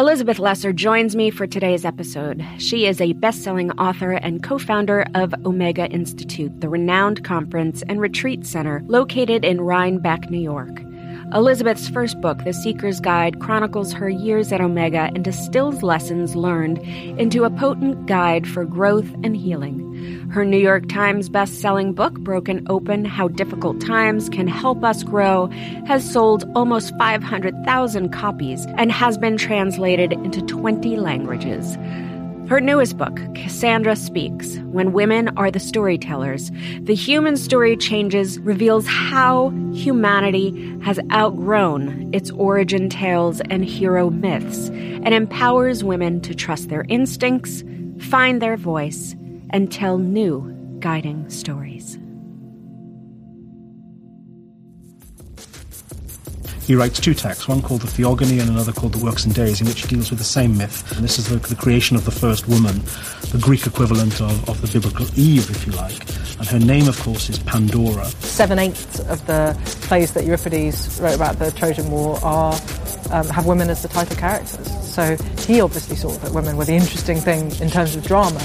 Elizabeth 0.00 0.38
Lesser 0.38 0.72
joins 0.72 1.14
me 1.14 1.28
for 1.28 1.46
today's 1.46 1.84
episode. 1.84 2.42
She 2.56 2.86
is 2.86 3.02
a 3.02 3.12
best 3.12 3.42
selling 3.42 3.70
author 3.72 4.12
and 4.12 4.42
co 4.42 4.56
founder 4.56 5.04
of 5.14 5.34
Omega 5.44 5.90
Institute, 5.90 6.58
the 6.62 6.70
renowned 6.70 7.22
conference 7.22 7.82
and 7.86 8.00
retreat 8.00 8.46
center 8.46 8.82
located 8.86 9.44
in 9.44 9.60
Rhinebeck, 9.60 10.30
New 10.30 10.40
York. 10.40 10.80
Elizabeth's 11.32 11.88
first 11.88 12.20
book, 12.20 12.42
The 12.42 12.52
Seeker's 12.52 12.98
Guide, 12.98 13.38
chronicles 13.38 13.92
her 13.92 14.08
years 14.08 14.50
at 14.50 14.60
Omega 14.60 15.12
and 15.14 15.22
distills 15.24 15.80
lessons 15.80 16.34
learned 16.34 16.78
into 16.78 17.44
a 17.44 17.50
potent 17.50 18.06
guide 18.06 18.48
for 18.48 18.64
growth 18.64 19.08
and 19.22 19.36
healing. 19.36 20.28
Her 20.32 20.44
New 20.44 20.58
York 20.58 20.88
Times 20.88 21.28
best-selling 21.28 21.92
book, 21.92 22.14
Broken 22.14 22.66
Open: 22.68 23.04
How 23.04 23.28
Difficult 23.28 23.80
Times 23.80 24.28
Can 24.28 24.48
Help 24.48 24.82
Us 24.82 25.04
Grow, 25.04 25.46
has 25.86 26.10
sold 26.10 26.50
almost 26.56 26.96
500,000 26.98 28.08
copies 28.08 28.66
and 28.76 28.90
has 28.90 29.16
been 29.16 29.36
translated 29.36 30.12
into 30.12 30.42
20 30.42 30.96
languages. 30.96 31.76
Her 32.50 32.60
newest 32.60 32.98
book, 32.98 33.20
Cassandra 33.36 33.94
Speaks 33.94 34.56
When 34.72 34.92
Women 34.92 35.28
Are 35.38 35.52
the 35.52 35.60
Storytellers, 35.60 36.50
The 36.80 36.96
Human 36.96 37.36
Story 37.36 37.76
Changes, 37.76 38.40
reveals 38.40 38.88
how 38.88 39.50
humanity 39.72 40.76
has 40.82 40.98
outgrown 41.12 42.12
its 42.12 42.32
origin 42.32 42.88
tales 42.88 43.40
and 43.42 43.64
hero 43.64 44.10
myths 44.10 44.68
and 44.68 45.14
empowers 45.14 45.84
women 45.84 46.20
to 46.22 46.34
trust 46.34 46.70
their 46.70 46.84
instincts, 46.88 47.62
find 48.00 48.42
their 48.42 48.56
voice, 48.56 49.14
and 49.50 49.70
tell 49.70 49.98
new 49.98 50.40
guiding 50.80 51.30
stories. 51.30 51.99
He 56.70 56.76
writes 56.76 57.00
two 57.00 57.14
texts, 57.14 57.48
one 57.48 57.62
called 57.62 57.80
The 57.80 57.88
Theogony 57.88 58.38
and 58.38 58.48
another 58.48 58.70
called 58.70 58.92
The 58.92 59.04
Works 59.04 59.24
and 59.24 59.34
Days, 59.34 59.60
in 59.60 59.66
which 59.66 59.80
he 59.80 59.88
deals 59.88 60.08
with 60.10 60.20
the 60.20 60.24
same 60.24 60.56
myth. 60.56 60.88
And 60.94 61.02
this 61.02 61.18
is 61.18 61.26
the, 61.26 61.38
the 61.38 61.56
creation 61.56 61.96
of 61.96 62.04
the 62.04 62.12
first 62.12 62.46
woman, 62.46 62.76
the 63.32 63.40
Greek 63.42 63.66
equivalent 63.66 64.20
of, 64.20 64.48
of 64.48 64.60
the 64.62 64.68
biblical 64.68 65.04
Eve, 65.18 65.50
if 65.50 65.66
you 65.66 65.72
like. 65.72 65.98
And 66.38 66.46
her 66.46 66.60
name, 66.60 66.86
of 66.86 66.96
course, 67.00 67.28
is 67.28 67.40
Pandora. 67.40 68.04
Seven 68.04 68.60
eighths 68.60 69.00
of 69.00 69.26
the 69.26 69.58
plays 69.88 70.12
that 70.12 70.22
Euripides 70.22 71.00
wrote 71.00 71.16
about 71.16 71.40
the 71.40 71.50
Trojan 71.50 71.90
War 71.90 72.20
are 72.22 72.54
um, 73.10 73.26
have 73.30 73.46
women 73.46 73.68
as 73.68 73.82
the 73.82 73.88
title 73.88 74.14
characters. 74.14 74.70
So 74.94 75.16
he 75.48 75.60
obviously 75.60 75.96
saw 75.96 76.10
that 76.18 76.32
women 76.32 76.56
were 76.56 76.66
the 76.66 76.76
interesting 76.76 77.18
thing 77.18 77.50
in 77.60 77.68
terms 77.68 77.96
of 77.96 78.06
drama 78.06 78.38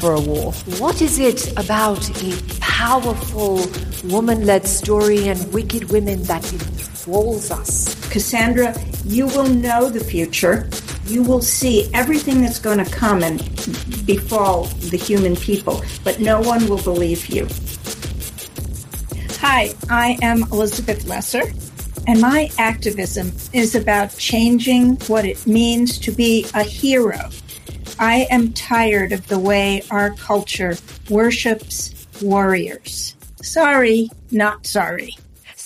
for 0.00 0.14
a 0.14 0.20
war. 0.20 0.52
What 0.78 1.02
is 1.02 1.18
it 1.18 1.52
about 1.58 2.08
a 2.22 2.42
powerful 2.58 3.60
woman-led 4.10 4.66
story 4.66 5.28
and 5.28 5.52
wicked 5.52 5.90
women 5.90 6.22
that 6.22 6.50
enthralls 6.50 6.95
us? 7.08 7.94
Cassandra, 8.10 8.74
you 9.04 9.26
will 9.26 9.46
know 9.46 9.88
the 9.88 10.02
future. 10.02 10.68
You 11.06 11.22
will 11.22 11.40
see 11.40 11.88
everything 11.94 12.40
that's 12.40 12.58
going 12.58 12.84
to 12.84 12.90
come 12.90 13.22
and 13.22 13.38
befall 14.04 14.64
the 14.64 14.96
human 14.96 15.36
people, 15.36 15.82
but 16.02 16.18
no 16.18 16.40
one 16.40 16.68
will 16.68 16.82
believe 16.82 17.26
you. 17.26 17.46
Hi, 19.38 19.72
I 19.88 20.18
am 20.22 20.42
Elizabeth 20.50 21.06
Lesser, 21.06 21.44
and 22.08 22.20
my 22.20 22.50
activism 22.58 23.32
is 23.52 23.76
about 23.76 24.16
changing 24.16 24.96
what 25.06 25.24
it 25.24 25.46
means 25.46 25.98
to 26.00 26.10
be 26.10 26.46
a 26.54 26.64
hero. 26.64 27.30
I 28.00 28.26
am 28.30 28.52
tired 28.52 29.12
of 29.12 29.26
the 29.28 29.38
way 29.38 29.82
our 29.90 30.10
culture 30.14 30.76
worships 31.08 31.92
warriors. 32.20 33.14
Sorry, 33.42 34.10
not 34.32 34.66
sorry. 34.66 35.16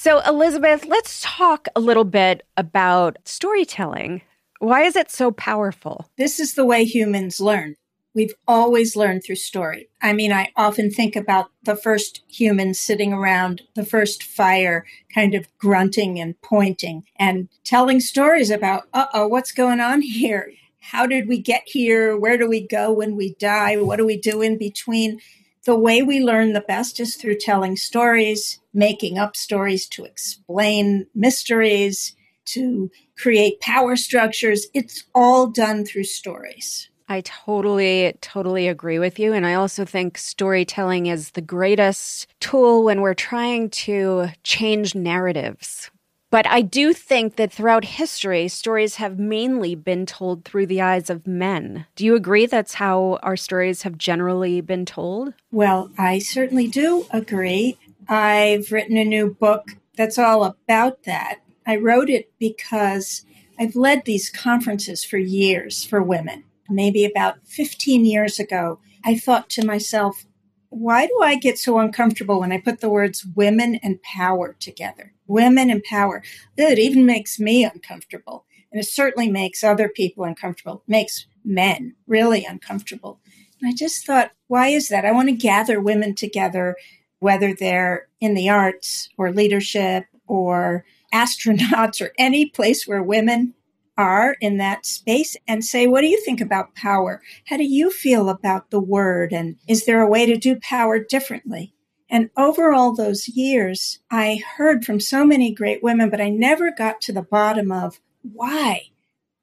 So, 0.02 0.20
Elizabeth, 0.20 0.86
let's 0.86 1.20
talk 1.22 1.68
a 1.76 1.80
little 1.80 2.04
bit 2.04 2.46
about 2.56 3.18
storytelling. 3.26 4.22
Why 4.58 4.84
is 4.84 4.96
it 4.96 5.10
so 5.10 5.30
powerful? 5.30 6.08
This 6.16 6.40
is 6.40 6.54
the 6.54 6.64
way 6.64 6.84
humans 6.84 7.38
learn. 7.38 7.76
We've 8.14 8.32
always 8.48 8.96
learned 8.96 9.24
through 9.24 9.34
story. 9.34 9.90
I 10.00 10.14
mean, 10.14 10.32
I 10.32 10.52
often 10.56 10.90
think 10.90 11.16
about 11.16 11.50
the 11.64 11.76
first 11.76 12.22
humans 12.28 12.80
sitting 12.80 13.12
around 13.12 13.60
the 13.74 13.84
first 13.84 14.22
fire, 14.22 14.86
kind 15.14 15.34
of 15.34 15.46
grunting 15.58 16.18
and 16.18 16.40
pointing 16.40 17.04
and 17.16 17.50
telling 17.62 18.00
stories 18.00 18.48
about, 18.48 18.84
uh 18.94 19.04
oh, 19.12 19.28
what's 19.28 19.52
going 19.52 19.80
on 19.80 20.00
here? 20.00 20.50
How 20.80 21.06
did 21.06 21.28
we 21.28 21.42
get 21.42 21.64
here? 21.66 22.16
Where 22.16 22.38
do 22.38 22.48
we 22.48 22.66
go 22.66 22.90
when 22.90 23.16
we 23.16 23.34
die? 23.34 23.76
What 23.76 23.96
do 23.96 24.06
we 24.06 24.16
do 24.16 24.40
in 24.40 24.56
between? 24.56 25.20
The 25.66 25.78
way 25.78 26.00
we 26.00 26.20
learn 26.20 26.54
the 26.54 26.62
best 26.62 27.00
is 27.00 27.16
through 27.16 27.36
telling 27.36 27.76
stories, 27.76 28.59
making 28.72 29.18
up 29.18 29.36
stories 29.36 29.86
to 29.88 30.04
explain 30.04 31.06
mysteries, 31.14 32.14
to 32.46 32.90
create 33.16 33.60
power 33.60 33.96
structures. 33.96 34.66
It's 34.74 35.04
all 35.14 35.46
done 35.46 35.84
through 35.84 36.04
stories. 36.04 36.88
I 37.08 37.22
totally, 37.22 38.14
totally 38.20 38.68
agree 38.68 39.00
with 39.00 39.18
you. 39.18 39.32
And 39.32 39.44
I 39.44 39.54
also 39.54 39.84
think 39.84 40.16
storytelling 40.16 41.06
is 41.06 41.32
the 41.32 41.40
greatest 41.40 42.28
tool 42.38 42.84
when 42.84 43.00
we're 43.00 43.14
trying 43.14 43.70
to 43.70 44.28
change 44.44 44.94
narratives. 44.94 45.90
But 46.30 46.46
I 46.46 46.62
do 46.62 46.92
think 46.92 47.34
that 47.34 47.52
throughout 47.52 47.84
history, 47.84 48.46
stories 48.46 48.94
have 48.96 49.18
mainly 49.18 49.74
been 49.74 50.06
told 50.06 50.44
through 50.44 50.66
the 50.66 50.80
eyes 50.80 51.10
of 51.10 51.26
men. 51.26 51.86
Do 51.96 52.04
you 52.04 52.14
agree 52.14 52.46
that's 52.46 52.74
how 52.74 53.18
our 53.24 53.36
stories 53.36 53.82
have 53.82 53.98
generally 53.98 54.60
been 54.60 54.86
told? 54.86 55.34
Well, 55.50 55.90
I 55.98 56.20
certainly 56.20 56.68
do 56.68 57.06
agree. 57.10 57.76
I've 58.10 58.70
written 58.72 58.98
a 58.98 59.04
new 59.04 59.32
book 59.32 59.68
that's 59.96 60.18
all 60.18 60.44
about 60.44 61.04
that. 61.04 61.38
I 61.66 61.76
wrote 61.76 62.10
it 62.10 62.30
because 62.38 63.24
I've 63.58 63.76
led 63.76 64.04
these 64.04 64.28
conferences 64.28 65.04
for 65.04 65.16
years 65.16 65.84
for 65.84 66.02
women 66.02 66.44
maybe 66.70 67.04
about 67.04 67.46
15 67.46 68.04
years 68.04 68.38
ago, 68.38 68.78
I 69.04 69.16
thought 69.16 69.50
to 69.50 69.66
myself, 69.66 70.24
why 70.68 71.06
do 71.06 71.20
I 71.22 71.34
get 71.34 71.58
so 71.58 71.78
uncomfortable 71.78 72.40
when 72.40 72.52
I 72.52 72.60
put 72.60 72.80
the 72.80 72.88
words 72.88 73.26
women 73.34 73.76
and 73.82 74.00
power 74.02 74.56
together? 74.60 75.12
Women 75.26 75.68
and 75.68 75.82
power. 75.82 76.22
It 76.56 76.78
even 76.78 77.06
makes 77.06 77.40
me 77.40 77.64
uncomfortable. 77.64 78.46
And 78.70 78.80
it 78.80 78.86
certainly 78.86 79.28
makes 79.28 79.64
other 79.64 79.88
people 79.88 80.24
uncomfortable, 80.24 80.84
it 80.86 80.90
makes 80.90 81.26
men 81.44 81.96
really 82.06 82.44
uncomfortable. 82.44 83.20
And 83.60 83.68
I 83.68 83.74
just 83.74 84.06
thought, 84.06 84.30
why 84.46 84.68
is 84.68 84.88
that? 84.88 85.04
I 85.04 85.12
want 85.12 85.28
to 85.28 85.34
gather 85.34 85.80
women 85.80 86.14
together, 86.14 86.76
whether 87.20 87.54
they're 87.54 88.08
in 88.20 88.34
the 88.34 88.48
arts 88.48 89.08
or 89.16 89.32
leadership 89.32 90.04
or 90.26 90.84
astronauts 91.14 92.00
or 92.00 92.12
any 92.18 92.46
place 92.46 92.86
where 92.86 93.02
women 93.02 93.54
are 93.96 94.36
in 94.40 94.56
that 94.56 94.86
space 94.86 95.36
and 95.46 95.64
say, 95.64 95.86
what 95.86 96.00
do 96.00 96.06
you 96.06 96.20
think 96.24 96.40
about 96.40 96.74
power? 96.74 97.22
How 97.46 97.56
do 97.58 97.64
you 97.64 97.90
feel 97.90 98.28
about 98.28 98.70
the 98.70 98.80
word? 98.80 99.32
And 99.32 99.56
is 99.68 99.84
there 99.84 100.00
a 100.00 100.08
way 100.08 100.26
to 100.26 100.36
do 100.36 100.58
power 100.58 100.98
differently? 100.98 101.74
And 102.08 102.30
over 102.36 102.72
all 102.72 102.94
those 102.94 103.28
years, 103.28 104.00
I 104.10 104.40
heard 104.56 104.84
from 104.84 104.98
so 104.98 105.24
many 105.24 105.54
great 105.54 105.82
women, 105.82 106.10
but 106.10 106.20
I 106.20 106.28
never 106.28 106.72
got 106.72 107.00
to 107.02 107.12
the 107.12 107.22
bottom 107.22 107.70
of 107.70 108.00
why. 108.22 108.86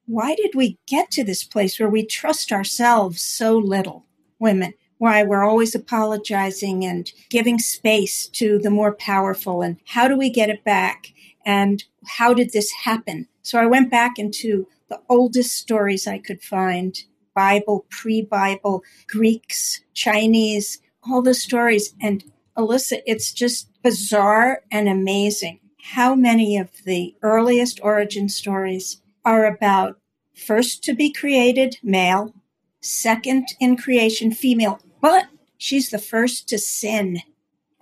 Why 0.06 0.34
did 0.34 0.54
we 0.54 0.78
get 0.86 1.10
to 1.12 1.24
this 1.24 1.44
place 1.44 1.78
where 1.78 1.88
we 1.88 2.04
trust 2.04 2.52
ourselves 2.52 3.22
so 3.22 3.56
little? 3.56 4.06
Women, 4.38 4.74
why 4.98 5.22
we're 5.22 5.44
always 5.44 5.74
apologizing 5.74 6.84
and 6.84 7.12
giving 7.30 7.58
space 7.58 8.28
to 8.28 8.58
the 8.58 8.70
more 8.70 8.94
powerful 8.94 9.62
and 9.62 9.78
how 9.86 10.08
do 10.08 10.16
we 10.16 10.28
get 10.28 10.50
it 10.50 10.64
back 10.64 11.12
and 11.46 11.84
how 12.06 12.34
did 12.34 12.52
this 12.52 12.70
happen? 12.72 13.26
So 13.42 13.58
I 13.58 13.66
went 13.66 13.90
back 13.90 14.18
into 14.18 14.66
the 14.88 15.00
oldest 15.08 15.52
stories 15.52 16.06
I 16.06 16.18
could 16.18 16.42
find 16.42 16.98
Bible, 17.34 17.86
pre 17.88 18.22
Bible, 18.22 18.82
Greeks, 19.06 19.80
Chinese, 19.94 20.80
all 21.08 21.22
the 21.22 21.34
stories. 21.34 21.94
And 22.00 22.24
Alyssa, 22.56 23.00
it's 23.06 23.32
just 23.32 23.70
bizarre 23.82 24.62
and 24.70 24.88
amazing 24.88 25.60
how 25.92 26.14
many 26.14 26.58
of 26.58 26.68
the 26.84 27.14
earliest 27.22 27.80
origin 27.82 28.28
stories 28.28 29.00
are 29.24 29.46
about 29.46 29.98
first 30.34 30.84
to 30.84 30.94
be 30.94 31.12
created, 31.12 31.78
male, 31.82 32.34
second 32.80 33.46
in 33.60 33.76
creation, 33.76 34.32
female, 34.32 34.80
but 35.00 35.26
she's 35.56 35.90
the 35.90 35.98
first 35.98 36.48
to 36.48 36.58
sin. 36.58 37.20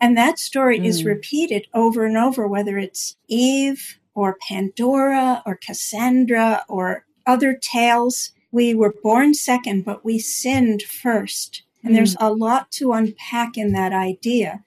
And 0.00 0.16
that 0.16 0.38
story 0.38 0.78
mm. 0.80 0.84
is 0.84 1.04
repeated 1.04 1.66
over 1.72 2.04
and 2.04 2.16
over, 2.16 2.46
whether 2.46 2.78
it's 2.78 3.16
Eve 3.28 3.98
or 4.14 4.38
Pandora 4.48 5.42
or 5.46 5.56
Cassandra 5.56 6.64
or 6.68 7.04
other 7.26 7.58
tales. 7.60 8.32
We 8.52 8.74
were 8.74 8.94
born 9.02 9.34
second, 9.34 9.84
but 9.84 10.04
we 10.04 10.18
sinned 10.18 10.82
first. 10.82 11.62
And 11.82 11.92
mm. 11.92 11.96
there's 11.96 12.16
a 12.20 12.32
lot 12.32 12.70
to 12.72 12.92
unpack 12.92 13.56
in 13.56 13.72
that 13.72 13.92
idea 13.92 14.64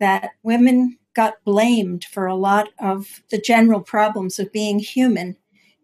that 0.00 0.30
women 0.42 0.98
got 1.14 1.42
blamed 1.44 2.04
for 2.04 2.26
a 2.26 2.36
lot 2.36 2.68
of 2.78 3.22
the 3.30 3.38
general 3.38 3.80
problems 3.80 4.38
of 4.38 4.52
being 4.52 4.78
human. 4.78 5.36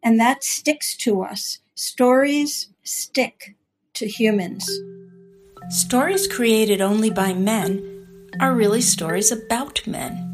And 0.02 0.20
that 0.20 0.44
sticks 0.44 0.96
to 0.98 1.22
us. 1.22 1.58
Stories 1.74 2.68
stick 2.84 3.56
to 3.94 4.06
humans. 4.06 4.70
Stories 5.70 6.26
created 6.26 6.80
only 6.80 7.10
by 7.10 7.32
men 7.32 8.06
are 8.38 8.54
really 8.54 8.80
stories 8.80 9.32
about 9.32 9.86
men. 9.86 10.30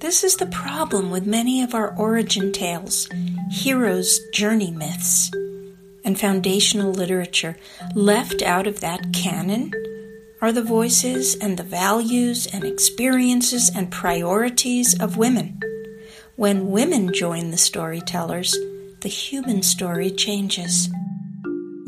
This 0.00 0.24
is 0.24 0.36
the 0.36 0.46
problem 0.46 1.10
with 1.10 1.26
many 1.26 1.62
of 1.62 1.74
our 1.74 1.94
origin 1.96 2.52
tales, 2.52 3.08
heroes' 3.50 4.20
journey 4.32 4.70
myths, 4.70 5.30
and 6.04 6.18
foundational 6.18 6.92
literature. 6.92 7.56
Left 7.94 8.42
out 8.42 8.66
of 8.66 8.80
that 8.80 9.12
canon 9.12 9.72
are 10.40 10.52
the 10.52 10.62
voices 10.62 11.34
and 11.36 11.56
the 11.56 11.62
values 11.62 12.46
and 12.46 12.64
experiences 12.64 13.70
and 13.74 13.90
priorities 13.90 14.98
of 14.98 15.16
women. 15.16 15.60
When 16.36 16.70
women 16.70 17.12
join 17.12 17.50
the 17.50 17.58
storytellers, 17.58 18.56
the 19.00 19.08
human 19.08 19.62
story 19.62 20.10
changes 20.10 20.88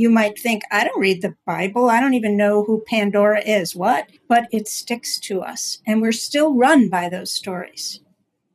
you 0.00 0.08
might 0.08 0.38
think, 0.38 0.62
I 0.70 0.84
don't 0.84 0.98
read 0.98 1.20
the 1.20 1.34
Bible. 1.44 1.90
I 1.90 2.00
don't 2.00 2.14
even 2.14 2.34
know 2.34 2.64
who 2.64 2.82
Pandora 2.86 3.42
is. 3.42 3.76
What? 3.76 4.08
But 4.28 4.48
it 4.50 4.66
sticks 4.66 5.20
to 5.20 5.42
us. 5.42 5.82
And 5.86 6.00
we're 6.00 6.10
still 6.10 6.54
run 6.54 6.88
by 6.88 7.10
those 7.10 7.30
stories. 7.30 8.00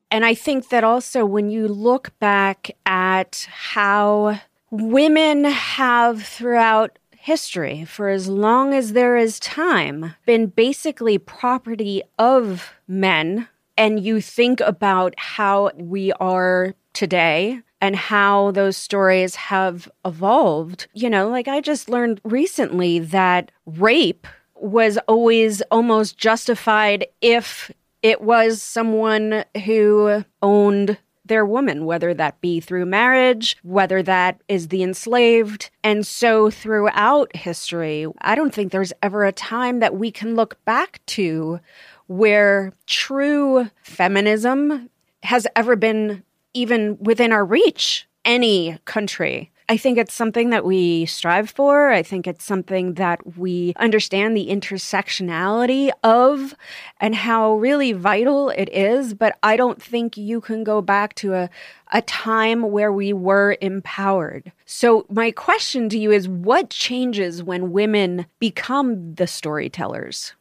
And 0.09 0.25
I 0.25 0.33
think 0.33 0.69
that 0.69 0.83
also 0.83 1.23
when 1.23 1.51
you 1.51 1.67
look 1.67 2.17
back 2.17 2.71
at 2.87 3.47
how 3.51 4.39
women 4.71 5.43
have 5.43 6.23
throughout 6.23 6.97
history, 7.11 7.85
for 7.85 8.09
as 8.09 8.27
long 8.27 8.73
as 8.73 8.93
there 8.93 9.15
is 9.15 9.39
time, 9.39 10.15
been 10.25 10.47
basically 10.47 11.19
property 11.19 12.01
of 12.17 12.73
men, 12.87 13.47
and 13.77 13.99
you 13.99 14.19
think 14.19 14.61
about 14.61 15.13
how 15.17 15.69
we 15.75 16.11
are 16.13 16.73
today 16.93 17.61
and 17.81 17.95
how 17.95 18.51
those 18.51 18.77
stories 18.77 19.35
have 19.35 19.89
evolved. 20.05 20.87
You 20.93 21.09
know, 21.09 21.29
like 21.29 21.47
I 21.47 21.61
just 21.61 21.89
learned 21.89 22.21
recently 22.23 22.99
that 22.99 23.51
rape 23.65 24.27
was 24.55 24.97
always 25.07 25.61
almost 25.63 26.17
justified 26.17 27.07
if 27.21 27.71
it 28.01 28.21
was 28.21 28.61
someone 28.61 29.43
who 29.65 30.23
owned 30.41 30.97
their 31.25 31.45
woman, 31.45 31.85
whether 31.85 32.13
that 32.13 32.39
be 32.39 32.59
through 32.59 32.85
marriage, 32.85 33.57
whether 33.63 34.03
that 34.03 34.39
is 34.47 34.67
the 34.67 34.83
enslaved. 34.83 35.71
And 35.83 36.05
so 36.05 36.51
throughout 36.51 37.35
history, 37.35 38.05
I 38.21 38.35
don't 38.35 38.53
think 38.53 38.71
there's 38.71 38.93
ever 39.01 39.25
a 39.25 39.31
time 39.31 39.79
that 39.79 39.95
we 39.95 40.11
can 40.11 40.35
look 40.35 40.63
back 40.65 41.01
to 41.07 41.59
where 42.07 42.73
true 42.85 43.69
feminism 43.81 44.89
has 45.23 45.47
ever 45.55 45.75
been 45.75 46.23
even 46.55 46.97
within 46.99 47.31
our 47.31 47.45
reach, 47.45 48.07
any 48.23 48.79
country. 48.85 49.51
I 49.67 49.77
think 49.77 49.97
it's 49.97 50.13
something 50.13 50.51
that 50.51 50.63
we 50.63 51.07
strive 51.07 51.49
for. 51.49 51.89
I 51.89 52.03
think 52.03 52.27
it's 52.27 52.45
something 52.45 52.95
that 52.95 53.37
we 53.37 53.73
understand 53.77 54.37
the 54.37 54.47
intersectionality 54.47 55.89
of 56.03 56.53
and 56.99 57.15
how 57.15 57.55
really 57.55 57.91
vital 57.91 58.49
it 58.51 58.69
is. 58.71 59.15
But 59.15 59.37
I 59.41 59.57
don't 59.57 59.81
think 59.81 60.17
you 60.17 60.39
can 60.39 60.63
go 60.63 60.81
back 60.81 61.15
to 61.15 61.33
a, 61.33 61.49
a 61.91 62.03
time 62.03 62.61
where 62.71 62.91
we 62.91 63.11
were 63.11 63.57
empowered. 63.59 64.51
So, 64.65 65.07
my 65.09 65.31
question 65.31 65.89
to 65.89 65.97
you 65.97 66.11
is 66.11 66.29
what 66.29 66.69
changes 66.69 67.41
when 67.41 67.71
women 67.71 68.27
become 68.39 69.15
the 69.15 69.25
storytellers? 69.25 70.33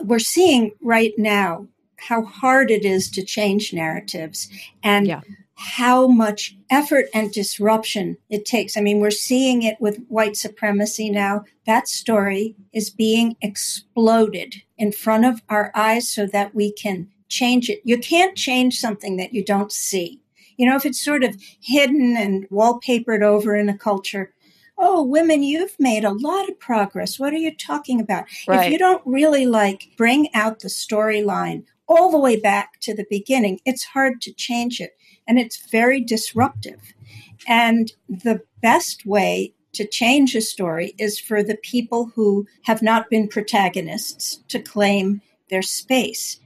We're 0.00 0.20
seeing 0.20 0.70
right 0.80 1.14
now 1.18 1.66
how 1.96 2.22
hard 2.22 2.70
it 2.70 2.84
is 2.84 3.10
to 3.10 3.24
change 3.24 3.72
narratives. 3.72 4.48
And 4.84 5.08
yeah 5.08 5.22
how 5.60 6.06
much 6.06 6.56
effort 6.70 7.06
and 7.12 7.32
disruption 7.32 8.16
it 8.30 8.46
takes. 8.46 8.76
I 8.76 8.80
mean, 8.80 9.00
we're 9.00 9.10
seeing 9.10 9.62
it 9.62 9.76
with 9.80 10.04
white 10.06 10.36
supremacy 10.36 11.10
now. 11.10 11.42
That 11.66 11.88
story 11.88 12.54
is 12.72 12.90
being 12.90 13.36
exploded 13.42 14.62
in 14.76 14.92
front 14.92 15.24
of 15.24 15.42
our 15.48 15.72
eyes 15.74 16.08
so 16.08 16.26
that 16.26 16.54
we 16.54 16.70
can 16.72 17.08
change 17.28 17.68
it. 17.68 17.80
You 17.82 17.98
can't 17.98 18.36
change 18.36 18.78
something 18.78 19.16
that 19.16 19.34
you 19.34 19.44
don't 19.44 19.72
see. 19.72 20.20
You 20.56 20.66
know, 20.66 20.76
if 20.76 20.86
it's 20.86 21.04
sort 21.04 21.24
of 21.24 21.36
hidden 21.60 22.16
and 22.16 22.48
wallpapered 22.50 23.22
over 23.22 23.56
in 23.56 23.68
a 23.68 23.76
culture, 23.76 24.32
oh, 24.78 25.02
women, 25.02 25.42
you've 25.42 25.74
made 25.80 26.04
a 26.04 26.12
lot 26.12 26.48
of 26.48 26.60
progress. 26.60 27.18
What 27.18 27.32
are 27.32 27.38
you 27.38 27.52
talking 27.52 28.00
about? 28.00 28.26
Right. 28.46 28.66
If 28.66 28.72
you 28.72 28.78
don't 28.78 29.02
really 29.04 29.44
like 29.44 29.88
bring 29.96 30.32
out 30.34 30.60
the 30.60 30.68
storyline 30.68 31.64
all 31.88 32.12
the 32.12 32.18
way 32.18 32.38
back 32.38 32.78
to 32.82 32.94
the 32.94 33.06
beginning, 33.10 33.58
it's 33.64 33.86
hard 33.86 34.20
to 34.20 34.32
change 34.32 34.80
it 34.80 34.92
and 35.28 35.38
it's 35.38 35.70
very 35.70 36.00
disruptive. 36.00 36.94
And 37.46 37.92
the 38.08 38.40
best 38.62 39.06
way 39.06 39.54
to 39.74 39.86
change 39.86 40.34
a 40.34 40.40
story 40.40 40.94
is 40.98 41.20
for 41.20 41.42
the 41.42 41.58
people 41.58 42.10
who 42.14 42.46
have 42.62 42.82
not 42.82 43.10
been 43.10 43.28
protagonists 43.28 44.42
to 44.48 44.58
claim 44.58 45.20
their 45.50 45.62
space. 45.62 46.40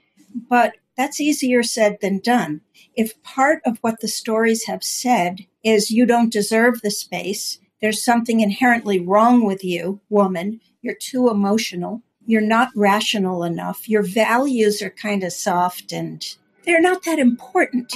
But 0.50 0.74
that's 0.96 1.20
easier 1.20 1.62
said 1.62 1.98
than 2.02 2.18
done. 2.18 2.60
If 2.94 3.22
part 3.22 3.62
of 3.64 3.78
what 3.78 4.00
the 4.00 4.08
stories 4.08 4.64
have 4.64 4.84
said 4.84 5.46
is 5.64 5.90
you 5.90 6.04
don't 6.04 6.32
deserve 6.32 6.82
the 6.82 6.90
space, 6.90 7.58
there's 7.80 8.04
something 8.04 8.40
inherently 8.40 9.00
wrong 9.00 9.44
with 9.44 9.64
you, 9.64 10.00
woman, 10.10 10.60
you're 10.82 10.94
too 10.94 11.28
emotional, 11.30 12.02
you're 12.26 12.40
not 12.40 12.68
rational 12.76 13.44
enough, 13.44 13.88
your 13.88 14.02
values 14.02 14.82
are 14.82 14.90
kind 14.90 15.24
of 15.24 15.32
soft 15.32 15.92
and 15.92 16.36
they're 16.64 16.80
not 16.80 17.02
that 17.04 17.18
important. 17.18 17.92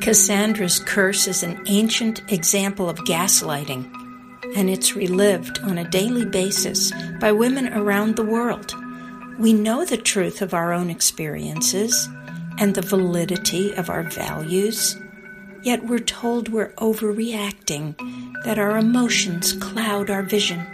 Cassandra's 0.00 0.78
curse 0.78 1.26
is 1.26 1.42
an 1.42 1.62
ancient 1.66 2.30
example 2.32 2.88
of 2.88 2.98
gaslighting, 3.00 3.92
and 4.56 4.70
it's 4.70 4.96
relived 4.96 5.58
on 5.60 5.78
a 5.78 5.88
daily 5.88 6.24
basis 6.24 6.92
by 7.20 7.32
women 7.32 7.72
around 7.72 8.16
the 8.16 8.24
world. 8.24 8.74
We 9.38 9.52
know 9.52 9.84
the 9.84 9.96
truth 9.96 10.42
of 10.42 10.54
our 10.54 10.72
own 10.72 10.90
experiences 10.90 12.08
and 12.58 12.74
the 12.74 12.82
validity 12.82 13.72
of 13.74 13.88
our 13.88 14.02
values, 14.02 14.98
yet 15.62 15.84
we're 15.84 15.98
told 15.98 16.48
we're 16.48 16.72
overreacting, 16.74 17.94
that 18.44 18.58
our 18.58 18.78
emotions 18.78 19.52
cloud 19.52 20.10
our 20.10 20.22
vision 20.22 20.66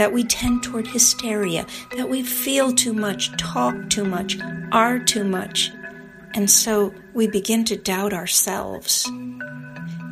that 0.00 0.14
we 0.14 0.24
tend 0.24 0.62
toward 0.62 0.86
hysteria, 0.86 1.66
that 1.94 2.08
we 2.08 2.22
feel 2.22 2.72
too 2.72 2.94
much, 2.94 3.36
talk 3.36 3.74
too 3.90 4.02
much, 4.02 4.38
are 4.72 4.98
too 4.98 5.22
much. 5.22 5.70
And 6.32 6.50
so 6.50 6.94
we 7.12 7.26
begin 7.26 7.66
to 7.66 7.76
doubt 7.76 8.14
ourselves. 8.14 9.04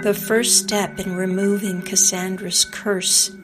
The 0.02 0.12
first 0.12 0.58
step 0.58 0.98
in 0.98 1.16
removing 1.16 1.80
Cassandra's 1.80 2.66
curse 2.66 3.34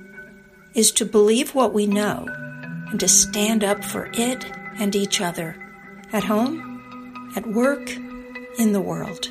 is 0.74 0.92
to 0.92 1.06
believe 1.06 1.54
what 1.54 1.72
we 1.72 1.86
know 1.86 2.26
and 2.90 3.00
to 3.00 3.08
stand 3.08 3.64
up 3.64 3.82
for 3.82 4.10
it 4.12 4.44
and 4.76 4.94
each 4.94 5.22
other 5.22 5.56
at 6.12 6.24
home, 6.24 7.32
at 7.36 7.46
work, 7.46 7.90
in 8.58 8.74
the 8.74 8.82
world. 8.82 9.30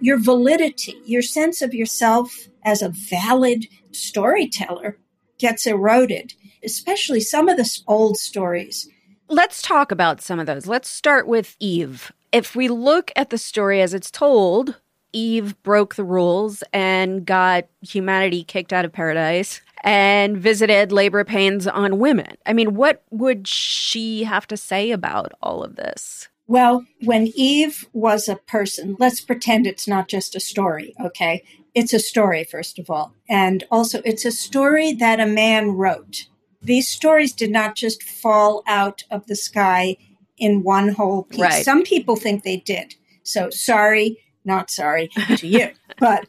Your 0.00 0.18
validity, 0.18 1.00
your 1.04 1.22
sense 1.22 1.62
of 1.62 1.74
yourself 1.74 2.48
as 2.64 2.82
a 2.82 2.88
valid 2.88 3.68
storyteller 3.92 4.98
gets 5.38 5.66
eroded, 5.66 6.34
especially 6.64 7.20
some 7.20 7.48
of 7.48 7.56
the 7.56 7.80
old 7.86 8.18
stories. 8.18 8.88
Let's 9.28 9.62
talk 9.62 9.92
about 9.92 10.20
some 10.20 10.38
of 10.40 10.46
those. 10.46 10.66
Let's 10.66 10.88
start 10.88 11.26
with 11.26 11.56
Eve. 11.60 12.12
If 12.32 12.56
we 12.56 12.68
look 12.68 13.10
at 13.16 13.30
the 13.30 13.38
story 13.38 13.80
as 13.80 13.94
it's 13.94 14.10
told, 14.10 14.76
Eve 15.12 15.60
broke 15.62 15.94
the 15.94 16.04
rules 16.04 16.62
and 16.72 17.24
got 17.24 17.66
humanity 17.80 18.44
kicked 18.44 18.72
out 18.72 18.84
of 18.84 18.92
paradise. 18.92 19.60
and 19.82 20.36
visited 20.36 20.92
labor 20.92 21.24
pains 21.24 21.66
on 21.66 21.98
women. 21.98 22.36
I 22.46 22.52
mean, 22.52 22.74
what 22.74 23.02
would 23.10 23.46
she 23.46 24.24
have 24.24 24.46
to 24.48 24.56
say 24.56 24.90
about 24.90 25.32
all 25.42 25.62
of 25.62 25.76
this? 25.76 26.28
Well, 26.46 26.86
when 27.02 27.30
Eve 27.34 27.86
was 27.92 28.28
a 28.28 28.36
person, 28.36 28.96
let's 28.98 29.20
pretend 29.20 29.66
it's 29.66 29.86
not 29.86 30.08
just 30.08 30.34
a 30.34 30.40
story, 30.40 30.94
okay? 30.98 31.44
It's 31.74 31.92
a 31.92 31.98
story, 31.98 32.44
first 32.44 32.78
of 32.78 32.90
all. 32.90 33.14
And 33.28 33.64
also, 33.70 34.00
it's 34.04 34.24
a 34.24 34.32
story 34.32 34.92
that 34.94 35.20
a 35.20 35.26
man 35.26 35.70
wrote. 35.72 36.26
These 36.62 36.88
stories 36.88 37.32
did 37.32 37.50
not 37.50 37.76
just 37.76 38.02
fall 38.02 38.62
out 38.66 39.04
of 39.10 39.26
the 39.26 39.36
sky 39.36 39.96
in 40.36 40.62
one 40.62 40.88
whole 40.88 41.24
piece. 41.24 41.40
Right. 41.40 41.64
Some 41.64 41.82
people 41.82 42.16
think 42.16 42.42
they 42.42 42.58
did. 42.58 42.94
So, 43.22 43.50
sorry, 43.50 44.18
not 44.44 44.70
sorry 44.70 45.08
to 45.36 45.46
you. 45.46 45.70
but 45.98 46.26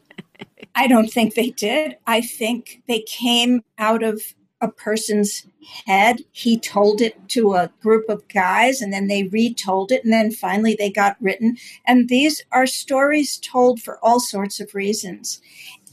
I 0.74 0.86
don't 0.86 1.10
think 1.10 1.34
they 1.34 1.50
did. 1.50 1.96
I 2.06 2.20
think 2.20 2.82
they 2.86 3.00
came 3.00 3.62
out 3.78 4.02
of 4.02 4.22
a 4.60 4.68
person's 4.68 5.46
head. 5.86 6.22
He 6.32 6.58
told 6.58 7.00
it 7.00 7.28
to 7.30 7.54
a 7.54 7.70
group 7.80 8.08
of 8.08 8.26
guys 8.28 8.80
and 8.80 8.92
then 8.92 9.06
they 9.08 9.24
retold 9.24 9.90
it 9.92 10.04
and 10.04 10.12
then 10.12 10.30
finally 10.30 10.74
they 10.78 10.90
got 10.90 11.16
written. 11.20 11.56
And 11.86 12.08
these 12.08 12.42
are 12.52 12.66
stories 12.66 13.38
told 13.38 13.80
for 13.80 13.98
all 14.04 14.20
sorts 14.20 14.60
of 14.60 14.74
reasons. 14.74 15.40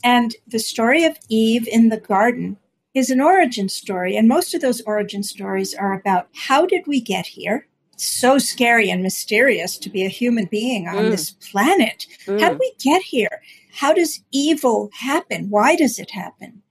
And 0.03 0.35
the 0.47 0.59
story 0.59 1.03
of 1.05 1.17
Eve 1.29 1.67
in 1.67 1.89
the 1.89 1.99
garden 1.99 2.57
is 2.93 3.09
an 3.09 3.21
origin 3.21 3.69
story. 3.69 4.15
And 4.17 4.27
most 4.27 4.53
of 4.53 4.61
those 4.61 4.81
origin 4.81 5.23
stories 5.23 5.73
are 5.73 5.93
about 5.93 6.27
how 6.33 6.65
did 6.65 6.87
we 6.87 6.99
get 6.99 7.27
here? 7.27 7.67
It's 7.93 8.05
so 8.07 8.37
scary 8.37 8.89
and 8.91 9.01
mysterious 9.01 9.77
to 9.79 9.89
be 9.89 10.03
a 10.03 10.09
human 10.09 10.45
being 10.45 10.87
on 10.87 11.05
Mm. 11.05 11.11
this 11.11 11.31
planet. 11.31 12.05
Mm. 12.25 12.39
How 12.39 12.49
did 12.49 12.59
we 12.59 12.73
get 12.79 13.01
here? 13.01 13.41
How 13.73 13.93
does 13.93 14.23
evil 14.31 14.89
happen? 14.93 15.49
Why 15.49 15.75
does 15.75 15.97
it 15.99 16.11
happen? 16.11 16.61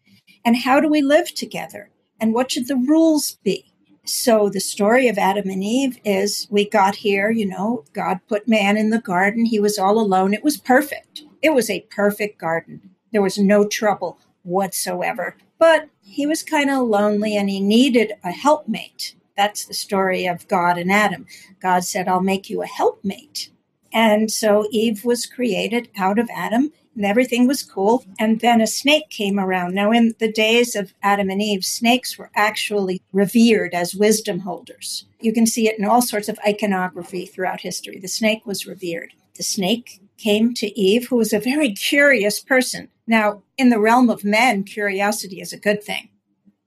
And 0.46 0.58
how 0.58 0.78
do 0.78 0.88
we 0.88 1.02
live 1.02 1.34
together? 1.34 1.90
And 2.20 2.32
what 2.32 2.52
should 2.52 2.68
the 2.68 2.76
rules 2.76 3.36
be? 3.42 3.72
So 4.04 4.48
the 4.48 4.60
story 4.60 5.08
of 5.08 5.18
Adam 5.18 5.50
and 5.50 5.64
Eve 5.64 5.98
is 6.04 6.46
we 6.48 6.70
got 6.70 6.94
here, 6.94 7.30
you 7.30 7.44
know, 7.44 7.84
God 7.92 8.20
put 8.28 8.46
man 8.46 8.76
in 8.76 8.90
the 8.90 9.00
garden. 9.00 9.44
He 9.44 9.58
was 9.58 9.76
all 9.76 9.98
alone. 9.98 10.32
It 10.32 10.44
was 10.44 10.56
perfect. 10.56 11.24
It 11.42 11.50
was 11.50 11.68
a 11.68 11.84
perfect 11.90 12.38
garden. 12.38 12.90
There 13.10 13.22
was 13.22 13.36
no 13.36 13.66
trouble 13.66 14.20
whatsoever. 14.44 15.36
But 15.58 15.88
he 16.00 16.28
was 16.28 16.44
kind 16.44 16.70
of 16.70 16.86
lonely 16.86 17.36
and 17.36 17.50
he 17.50 17.58
needed 17.58 18.12
a 18.22 18.30
helpmate. 18.30 19.16
That's 19.36 19.64
the 19.64 19.74
story 19.74 20.26
of 20.26 20.46
God 20.46 20.78
and 20.78 20.92
Adam. 20.92 21.26
God 21.60 21.82
said, 21.82 22.06
I'll 22.06 22.22
make 22.22 22.48
you 22.48 22.62
a 22.62 22.66
helpmate. 22.66 23.50
And 23.92 24.30
so 24.30 24.68
Eve 24.70 25.04
was 25.04 25.26
created 25.26 25.88
out 25.98 26.20
of 26.20 26.30
Adam 26.32 26.70
and 26.96 27.04
everything 27.04 27.46
was 27.46 27.62
cool. 27.62 28.04
And 28.18 28.40
then 28.40 28.60
a 28.60 28.66
snake 28.66 29.10
came 29.10 29.38
around. 29.38 29.74
Now, 29.74 29.92
in 29.92 30.14
the 30.18 30.32
days 30.32 30.74
of 30.74 30.92
Adam 31.02 31.30
and 31.30 31.42
Eve, 31.42 31.64
snakes 31.64 32.18
were 32.18 32.30
actually 32.34 33.02
revered 33.12 33.74
as 33.74 33.94
wisdom 33.94 34.40
holders. 34.40 35.04
You 35.20 35.32
can 35.32 35.46
see 35.46 35.68
it 35.68 35.78
in 35.78 35.84
all 35.84 36.02
sorts 36.02 36.28
of 36.28 36.38
iconography 36.46 37.26
throughout 37.26 37.60
history. 37.60 37.98
The 37.98 38.08
snake 38.08 38.46
was 38.46 38.66
revered. 38.66 39.12
The 39.36 39.42
snake 39.42 40.00
came 40.16 40.54
to 40.54 40.78
Eve, 40.78 41.08
who 41.08 41.16
was 41.16 41.32
a 41.32 41.38
very 41.38 41.72
curious 41.72 42.40
person. 42.40 42.88
Now, 43.06 43.42
in 43.58 43.68
the 43.70 43.78
realm 43.78 44.10
of 44.10 44.24
men, 44.24 44.64
curiosity 44.64 45.40
is 45.40 45.52
a 45.52 45.58
good 45.58 45.82
thing. 45.82 46.08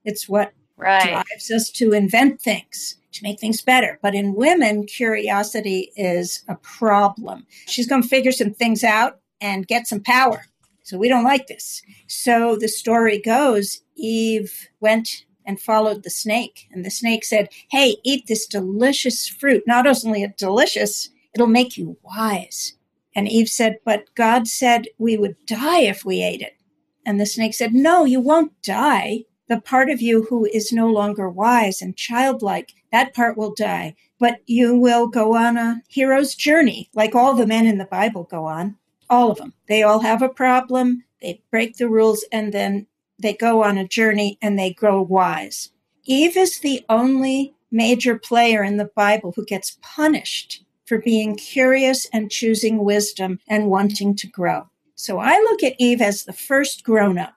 It's 0.04 0.28
what 0.28 0.52
Right. 0.76 1.02
drives 1.10 1.50
us 1.50 1.68
to 1.72 1.92
invent 1.92 2.40
things, 2.40 2.96
to 3.12 3.22
make 3.22 3.38
things 3.38 3.60
better. 3.60 3.98
But 4.00 4.14
in 4.14 4.34
women, 4.34 4.86
curiosity 4.86 5.92
is 5.94 6.42
a 6.48 6.54
problem. 6.54 7.46
She's 7.66 7.86
going 7.86 8.02
to 8.02 8.08
figure 8.08 8.32
some 8.32 8.54
things 8.54 8.82
out 8.82 9.19
and 9.40 9.66
get 9.66 9.86
some 9.86 10.00
power. 10.00 10.46
So 10.84 10.98
we 10.98 11.08
don't 11.08 11.24
like 11.24 11.46
this. 11.46 11.82
So 12.06 12.56
the 12.56 12.68
story 12.68 13.20
goes 13.20 13.82
Eve 13.96 14.68
went 14.80 15.24
and 15.46 15.60
followed 15.60 16.02
the 16.02 16.10
snake, 16.10 16.68
and 16.70 16.84
the 16.84 16.90
snake 16.90 17.24
said, 17.24 17.48
Hey, 17.70 17.96
eat 18.04 18.26
this 18.26 18.46
delicious 18.46 19.28
fruit. 19.28 19.64
Not 19.66 19.86
only 19.86 20.22
it 20.22 20.36
delicious, 20.36 21.10
it'll 21.34 21.46
make 21.46 21.76
you 21.76 21.96
wise. 22.02 22.74
And 23.14 23.28
Eve 23.28 23.48
said, 23.48 23.78
But 23.84 24.14
God 24.14 24.46
said 24.46 24.86
we 24.98 25.16
would 25.16 25.36
die 25.46 25.80
if 25.80 26.04
we 26.04 26.22
ate 26.22 26.42
it. 26.42 26.56
And 27.04 27.20
the 27.20 27.26
snake 27.26 27.54
said, 27.54 27.74
No, 27.74 28.04
you 28.04 28.20
won't 28.20 28.60
die 28.62 29.24
the 29.50 29.60
part 29.60 29.90
of 29.90 30.00
you 30.00 30.22
who 30.30 30.44
is 30.44 30.72
no 30.72 30.86
longer 30.86 31.28
wise 31.28 31.82
and 31.82 31.96
childlike, 31.96 32.72
that 32.92 33.12
part 33.12 33.36
will 33.36 33.52
die. 33.52 33.96
But 34.20 34.38
you 34.46 34.76
will 34.76 35.08
go 35.08 35.34
on 35.34 35.56
a 35.56 35.82
hero's 35.88 36.36
journey, 36.36 36.88
like 36.94 37.16
all 37.16 37.34
the 37.34 37.48
men 37.48 37.66
in 37.66 37.76
the 37.76 37.84
Bible 37.84 38.28
go 38.30 38.44
on. 38.44 38.76
All 39.10 39.30
of 39.30 39.38
them. 39.38 39.52
They 39.68 39.82
all 39.82 40.00
have 40.00 40.22
a 40.22 40.28
problem, 40.30 41.04
they 41.20 41.42
break 41.50 41.76
the 41.76 41.90
rules, 41.90 42.24
and 42.32 42.54
then 42.54 42.86
they 43.18 43.34
go 43.34 43.62
on 43.62 43.76
a 43.76 43.86
journey 43.86 44.38
and 44.40 44.58
they 44.58 44.72
grow 44.72 45.02
wise. 45.02 45.70
Eve 46.04 46.36
is 46.36 46.60
the 46.60 46.84
only 46.88 47.54
major 47.70 48.18
player 48.18 48.64
in 48.64 48.78
the 48.78 48.90
Bible 48.96 49.32
who 49.36 49.44
gets 49.44 49.78
punished 49.82 50.64
for 50.86 50.98
being 50.98 51.36
curious 51.36 52.06
and 52.12 52.30
choosing 52.30 52.84
wisdom 52.84 53.38
and 53.46 53.68
wanting 53.68 54.16
to 54.16 54.26
grow. 54.26 54.68
So 54.94 55.18
I 55.18 55.38
look 55.38 55.62
at 55.62 55.76
Eve 55.78 56.00
as 56.00 56.24
the 56.24 56.32
first 56.32 56.82
grown 56.84 57.18
up. 57.18 57.34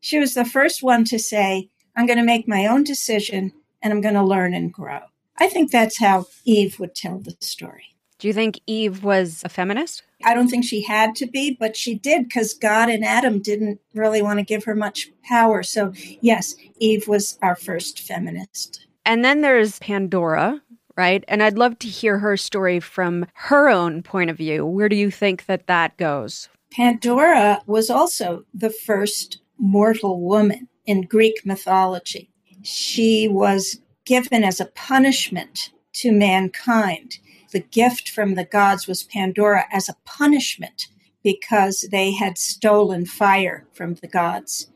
She 0.00 0.18
was 0.18 0.34
the 0.34 0.44
first 0.44 0.82
one 0.82 1.04
to 1.04 1.18
say, 1.18 1.70
I'm 1.96 2.06
going 2.06 2.18
to 2.18 2.24
make 2.24 2.48
my 2.48 2.66
own 2.66 2.84
decision 2.84 3.52
and 3.80 3.92
I'm 3.92 4.00
going 4.00 4.14
to 4.14 4.22
learn 4.22 4.54
and 4.54 4.72
grow. 4.72 5.00
I 5.38 5.48
think 5.48 5.70
that's 5.70 5.98
how 5.98 6.26
Eve 6.44 6.78
would 6.78 6.94
tell 6.94 7.18
the 7.18 7.36
story. 7.40 7.91
Do 8.22 8.28
you 8.28 8.34
think 8.34 8.60
Eve 8.68 9.02
was 9.02 9.42
a 9.44 9.48
feminist? 9.48 10.04
I 10.22 10.32
don't 10.32 10.46
think 10.46 10.64
she 10.64 10.82
had 10.82 11.16
to 11.16 11.26
be, 11.26 11.56
but 11.58 11.76
she 11.76 11.96
did 11.96 12.28
because 12.28 12.54
God 12.54 12.88
and 12.88 13.04
Adam 13.04 13.42
didn't 13.42 13.80
really 13.94 14.22
want 14.22 14.38
to 14.38 14.44
give 14.44 14.62
her 14.62 14.76
much 14.76 15.10
power. 15.24 15.64
So, 15.64 15.92
yes, 16.20 16.54
Eve 16.78 17.08
was 17.08 17.36
our 17.42 17.56
first 17.56 17.98
feminist. 17.98 18.86
And 19.04 19.24
then 19.24 19.40
there's 19.40 19.80
Pandora, 19.80 20.62
right? 20.96 21.24
And 21.26 21.42
I'd 21.42 21.58
love 21.58 21.80
to 21.80 21.88
hear 21.88 22.20
her 22.20 22.36
story 22.36 22.78
from 22.78 23.26
her 23.34 23.68
own 23.68 24.04
point 24.04 24.30
of 24.30 24.36
view. 24.36 24.64
Where 24.64 24.88
do 24.88 24.94
you 24.94 25.10
think 25.10 25.46
that 25.46 25.66
that 25.66 25.96
goes? 25.96 26.48
Pandora 26.70 27.60
was 27.66 27.90
also 27.90 28.44
the 28.54 28.70
first 28.70 29.40
mortal 29.58 30.20
woman 30.20 30.68
in 30.86 31.02
Greek 31.02 31.44
mythology. 31.44 32.30
She 32.62 33.26
was 33.26 33.80
given 34.04 34.44
as 34.44 34.60
a 34.60 34.66
punishment 34.66 35.70
to 35.94 36.12
mankind. 36.12 37.18
The 37.52 37.60
gift 37.60 38.08
from 38.08 38.34
the 38.34 38.44
gods 38.44 38.86
was 38.86 39.02
Pandora 39.02 39.66
as 39.70 39.88
a 39.88 39.96
punishment 40.04 40.88
because 41.22 41.86
they 41.90 42.12
had 42.12 42.38
stolen 42.38 43.04
fire 43.06 43.66
from 43.72 43.94
the 43.94 44.08
gods. 44.08 44.68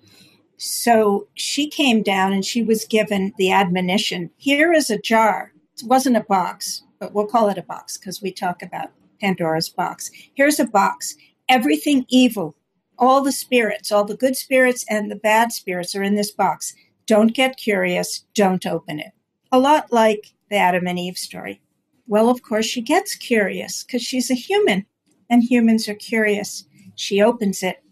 So 0.58 1.26
she 1.34 1.68
came 1.68 2.02
down 2.02 2.32
and 2.32 2.44
she 2.44 2.62
was 2.62 2.84
given 2.84 3.32
the 3.38 3.50
admonition 3.50 4.30
here 4.36 4.72
is 4.72 4.90
a 4.90 4.98
jar. 4.98 5.52
It 5.76 5.86
wasn't 5.86 6.16
a 6.16 6.24
box, 6.24 6.82
but 6.98 7.12
we'll 7.12 7.26
call 7.26 7.48
it 7.48 7.58
a 7.58 7.62
box 7.62 7.96
because 7.96 8.22
we 8.22 8.30
talk 8.30 8.62
about 8.62 8.90
Pandora's 9.20 9.68
box. 9.68 10.10
Here's 10.34 10.60
a 10.60 10.66
box. 10.66 11.14
Everything 11.48 12.04
evil, 12.08 12.56
all 12.98 13.22
the 13.22 13.32
spirits, 13.32 13.90
all 13.90 14.04
the 14.04 14.16
good 14.16 14.36
spirits 14.36 14.84
and 14.88 15.10
the 15.10 15.16
bad 15.16 15.52
spirits 15.52 15.94
are 15.94 16.02
in 16.02 16.14
this 16.14 16.30
box. 16.30 16.74
Don't 17.06 17.34
get 17.34 17.56
curious. 17.56 18.24
Don't 18.34 18.66
open 18.66 18.98
it. 18.98 19.12
A 19.52 19.58
lot 19.58 19.92
like 19.92 20.32
the 20.50 20.56
Adam 20.56 20.86
and 20.86 20.98
Eve 20.98 21.16
story. 21.16 21.60
Well, 22.06 22.28
of 22.28 22.42
course, 22.42 22.66
she 22.66 22.82
gets 22.82 23.14
curious 23.14 23.82
because 23.82 24.02
she's 24.02 24.30
a 24.30 24.34
human 24.34 24.86
and 25.28 25.42
humans 25.42 25.88
are 25.88 25.94
curious. 25.94 26.64
She 26.94 27.20
opens 27.20 27.62
it. 27.62 27.82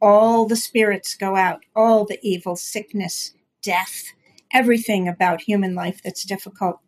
All 0.00 0.46
the 0.46 0.56
spirits 0.56 1.14
go 1.14 1.36
out, 1.36 1.60
all 1.76 2.04
the 2.04 2.18
evil, 2.22 2.56
sickness, 2.56 3.34
death, 3.62 4.04
everything 4.52 5.06
about 5.06 5.42
human 5.42 5.74
life 5.74 6.00
that's 6.02 6.24
difficult. 6.24 6.80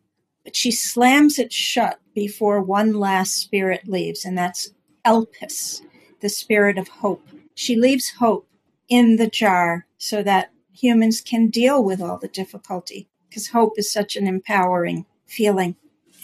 But 0.43 0.55
she 0.55 0.71
slams 0.71 1.39
it 1.39 1.53
shut 1.53 1.99
before 2.13 2.61
one 2.61 2.93
last 2.93 3.35
spirit 3.35 3.87
leaves, 3.87 4.25
and 4.25 4.37
that's 4.37 4.71
Elpis, 5.05 5.81
the 6.19 6.29
spirit 6.29 6.77
of 6.77 6.87
hope. 6.87 7.27
She 7.53 7.75
leaves 7.75 8.11
hope 8.19 8.47
in 8.89 9.15
the 9.15 9.27
jar 9.27 9.87
so 9.97 10.21
that 10.23 10.51
humans 10.73 11.21
can 11.21 11.49
deal 11.49 11.83
with 11.83 12.01
all 12.01 12.17
the 12.17 12.27
difficulty, 12.27 13.07
because 13.29 13.47
hope 13.47 13.73
is 13.77 13.91
such 13.91 14.15
an 14.15 14.27
empowering 14.27 15.05
feeling. 15.25 15.75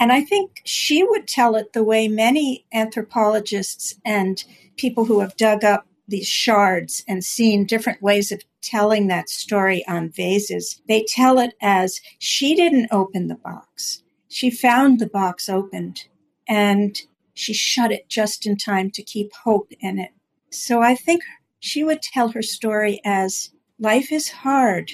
And 0.01 0.12
I 0.12 0.22
think 0.22 0.63
she 0.65 1.03
would 1.03 1.27
tell 1.27 1.55
it 1.55 1.74
the 1.74 1.84
way 1.84 2.08
many 2.08 2.65
anthropologists 2.74 3.93
and 4.03 4.43
people 4.75 5.05
who 5.05 5.20
have 5.20 5.38
dug 5.38 5.63
up 5.63 5.86
these 6.08 6.27
shards 6.27 7.03
and 7.08 7.24
seen 7.24 7.67
different 7.67 8.01
ways 8.01 8.31
of 8.31 8.41
telling 8.63 9.05
that 9.08 9.29
story 9.29 9.86
on 9.88 10.10
vases, 10.10 10.81
they 10.88 11.05
tell 11.08 11.38
it 11.38 11.53
as 11.62 12.01
she 12.17 12.55
didn't 12.55 12.91
open 12.91 13.27
the 13.27 13.36
box. 13.36 14.01
She 14.27 14.50
found 14.50 14.98
the 14.98 15.05
box 15.08 15.48
opened 15.48 16.05
and 16.48 17.00
she 17.36 17.53
shut 17.53 17.91
it 17.91 18.10
just 18.10 18.48
in 18.48 18.58
time 18.58 18.89
to 18.91 19.03
keep 19.03 19.31
hope 19.43 19.72
in 19.81 20.00
it. 20.00 20.13
So 20.50 20.81
I 20.81 20.96
think 20.96 21.22
she 21.60 21.84
would 21.84 22.01
tell 22.01 22.29
her 22.29 22.41
story 22.41 23.01
as 23.05 23.51
life 23.77 24.12
is 24.12 24.29
hard. 24.29 24.93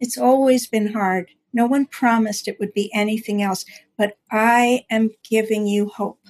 It's 0.00 0.18
always 0.18 0.66
been 0.66 0.94
hard. 0.94 1.30
No 1.52 1.66
one 1.66 1.86
promised 1.86 2.48
it 2.48 2.58
would 2.60 2.72
be 2.72 2.90
anything 2.94 3.42
else, 3.42 3.64
but 3.96 4.18
I 4.30 4.84
am 4.90 5.10
giving 5.28 5.66
you 5.66 5.88
hope. 5.88 6.20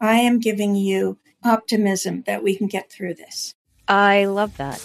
I 0.00 0.16
am 0.16 0.38
giving 0.38 0.74
you 0.74 1.18
optimism 1.42 2.22
that 2.26 2.42
we 2.42 2.56
can 2.56 2.66
get 2.66 2.90
through 2.90 3.14
this. 3.14 3.54
I 3.86 4.24
love 4.24 4.56
that. 4.56 4.82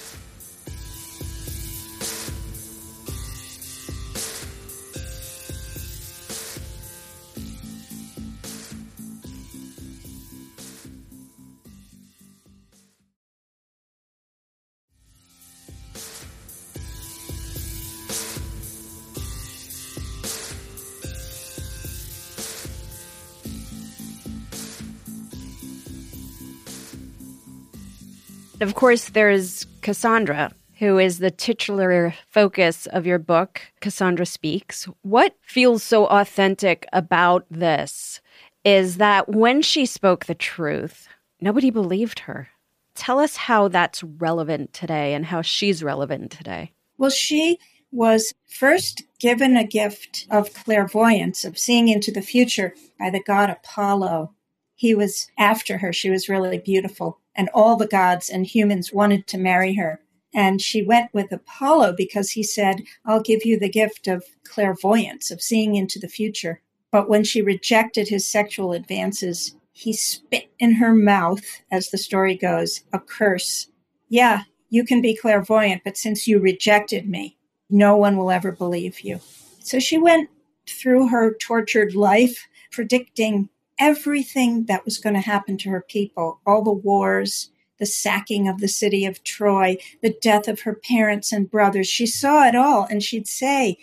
Of 28.62 28.76
course, 28.76 29.10
there's 29.10 29.66
Cassandra, 29.82 30.52
who 30.80 30.98
is 30.98 31.20
the 31.20 31.32
titular 31.32 32.14
focus 32.28 32.88
of 32.88 33.06
your 33.06 33.18
book, 33.18 33.62
Cassandra 33.80 34.26
Speaks. 34.26 34.86
What 35.02 35.34
feels 35.42 35.82
so 35.82 36.08
authentic 36.08 36.86
about 36.92 37.46
this 37.50 38.20
is 38.66 38.98
that 38.98 39.30
when 39.30 39.62
she 39.62 39.86
spoke 39.86 40.26
the 40.26 40.36
truth, 40.36 41.08
nobody 41.40 41.70
believed 41.70 42.20
her. 42.20 42.50
Tell 42.96 43.20
us 43.20 43.38
how 43.38 43.70
that's 43.70 44.04
relevant 44.04 44.74
today 44.74 45.14
and 45.14 45.28
how 45.28 45.42
she's 45.42 45.82
relevant 45.82 46.30
today. 46.30 46.74
Well, 46.98 47.12
she 47.12 47.60
was 47.94 48.34
first 48.46 49.04
given 49.20 49.56
a 49.56 49.66
gift 49.66 50.28
of 50.30 50.54
clairvoyance, 50.54 51.46
of 51.46 51.58
seeing 51.58 51.88
into 51.88 52.12
the 52.12 52.22
future 52.22 52.74
by 53.00 53.10
the 53.10 53.24
god 53.24 53.50
Apollo. 53.50 54.34
He 54.76 54.94
was 54.94 55.28
after 55.38 55.78
her. 55.78 55.94
She 55.94 56.10
was 56.10 56.28
really 56.28 56.58
beautiful 56.58 57.20
and 57.40 57.50
all 57.54 57.78
the 57.78 57.88
gods 57.88 58.30
and 58.30 58.46
humans 58.46 58.92
wanted 58.92 59.26
to 59.26 59.38
marry 59.38 59.76
her. 59.76 60.02
And 60.34 60.62
she 60.62 60.84
went 60.84 61.14
with 61.14 61.32
Apollo 61.32 61.94
because 61.96 62.32
he 62.32 62.44
said, 62.44 62.84
I'll 63.06 63.22
give 63.22 63.46
you 63.46 63.58
the 63.58 63.70
gift 63.70 64.10
of 64.10 64.26
clairvoyance, 64.44 65.32
of 65.32 65.42
seeing 65.42 65.76
into 65.76 66.00
the 66.00 66.10
future. 66.10 66.60
But 66.92 67.08
when 67.08 67.24
she 67.24 67.42
rejected 67.42 68.10
his 68.10 68.30
sexual 68.30 68.74
advances, 68.74 69.56
he 69.72 69.94
spit 69.94 70.52
in 70.60 70.74
her 70.74 70.94
mouth, 70.94 71.46
as 71.72 71.92
the 71.92 71.98
story 71.98 72.36
goes, 72.36 72.84
a 72.92 73.00
curse. 73.00 73.70
Yeah, 74.10 74.42
you 74.70 74.84
can 74.84 75.02
be 75.02 75.16
clairvoyant, 75.16 75.84
but 75.86 75.96
since 75.96 76.28
you 76.28 76.40
rejected 76.40 77.08
me, 77.08 77.38
no 77.70 77.96
one 77.96 78.18
will 78.18 78.32
ever 78.32 78.52
believe 78.52 79.00
you. 79.00 79.22
So 79.60 79.80
she 79.80 79.98
went 79.98 80.30
through 80.68 81.08
her 81.08 81.34
tortured 81.36 81.96
life 81.96 82.50
predicting 82.70 83.48
everything 83.80 84.66
that 84.66 84.86
was 84.86 84.98
going 84.98 85.16
to 85.16 85.22
happen 85.22 85.58
to 85.58 85.70
her 85.70 85.82
people, 85.82 86.40
all 86.46 86.64
the 86.64 86.72
wars, 86.72 87.52
the 87.80 87.86
sacking 87.86 88.48
of 88.48 88.60
the 88.60 88.68
city 88.68 89.06
of 89.06 89.24
Troy, 89.24 89.78
the 90.02 90.16
death 90.22 90.48
of 90.48 90.62
her 90.62 90.76
parents 90.76 91.32
and 91.32 91.50
brothers. 91.50 91.88
She 91.88 92.06
saw 92.06 92.46
it 92.46 92.56
all, 92.56 92.86
and 92.90 93.02
she'd 93.02 93.28
say, 93.28 93.78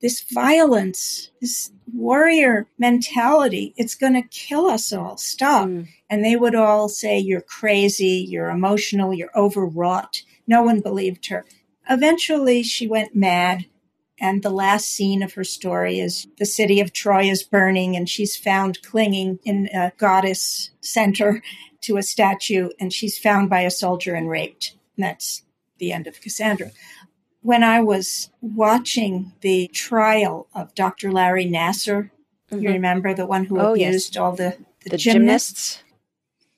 This 0.00 0.22
violence, 0.30 1.30
this 1.40 1.72
warrior 1.92 2.68
mentality, 2.78 3.74
it's 3.76 3.94
going 3.94 4.14
to 4.14 4.28
kill 4.28 4.66
us 4.66 4.92
all. 4.92 5.16
Stop. 5.16 5.68
Mm. 5.68 5.88
And 6.08 6.24
they 6.24 6.36
would 6.36 6.54
all 6.54 6.88
say, 6.88 7.18
You're 7.18 7.40
crazy, 7.40 8.24
you're 8.28 8.50
emotional, 8.50 9.12
you're 9.12 9.36
overwrought. 9.36 10.22
No 10.46 10.62
one 10.62 10.80
believed 10.80 11.26
her. 11.26 11.44
Eventually, 11.88 12.62
she 12.62 12.86
went 12.86 13.14
mad 13.14 13.66
and 14.18 14.42
the 14.42 14.50
last 14.50 14.86
scene 14.86 15.22
of 15.22 15.34
her 15.34 15.44
story 15.44 15.98
is 15.98 16.26
the 16.38 16.46
city 16.46 16.80
of 16.80 16.92
Troy 16.92 17.24
is 17.24 17.42
burning, 17.42 17.96
and 17.96 18.08
she's 18.08 18.36
found 18.36 18.82
clinging 18.82 19.38
in 19.44 19.68
a 19.74 19.92
goddess 19.98 20.70
center 20.80 21.42
to 21.82 21.96
a 21.96 22.02
statue, 22.02 22.70
and 22.80 22.92
she's 22.92 23.18
found 23.18 23.50
by 23.50 23.60
a 23.60 23.70
soldier 23.70 24.14
and 24.14 24.28
raped. 24.28 24.74
And 24.96 25.04
that's 25.04 25.42
the 25.78 25.92
end 25.92 26.06
of 26.06 26.20
Cassandra. 26.20 26.70
When 27.42 27.62
I 27.62 27.80
was 27.80 28.30
watching 28.40 29.32
the 29.42 29.68
trial 29.68 30.48
of 30.54 30.74
Dr. 30.74 31.12
Larry 31.12 31.46
Nassar, 31.46 32.10
mm-hmm. 32.50 32.58
you 32.58 32.70
remember 32.70 33.14
the 33.14 33.26
one 33.26 33.44
who 33.44 33.60
oh, 33.60 33.72
abused 33.72 34.14
yes. 34.14 34.20
all 34.20 34.32
the, 34.32 34.56
the, 34.82 34.90
the 34.90 34.96
gymnasts? 34.96 35.76
gymnasts? 35.76 35.82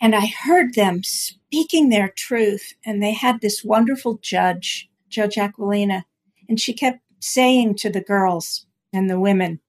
And 0.00 0.14
I 0.14 0.26
heard 0.26 0.74
them 0.74 1.02
speaking 1.02 1.88
their 1.88 2.08
truth, 2.08 2.75
and 2.86 3.02
they 3.02 3.12
had 3.12 3.40
this 3.40 3.64
wonderful 3.64 4.18
judge, 4.23 4.88
Judge 5.08 5.36
Aquilina, 5.36 6.04
and 6.49 6.60
she 6.60 6.73
kept 6.73 7.00
saying 7.21 7.76
to 7.76 7.91
the 7.91 8.00
girls 8.00 8.67
and 8.93 9.09
the 9.09 9.21
women, 9.21 9.61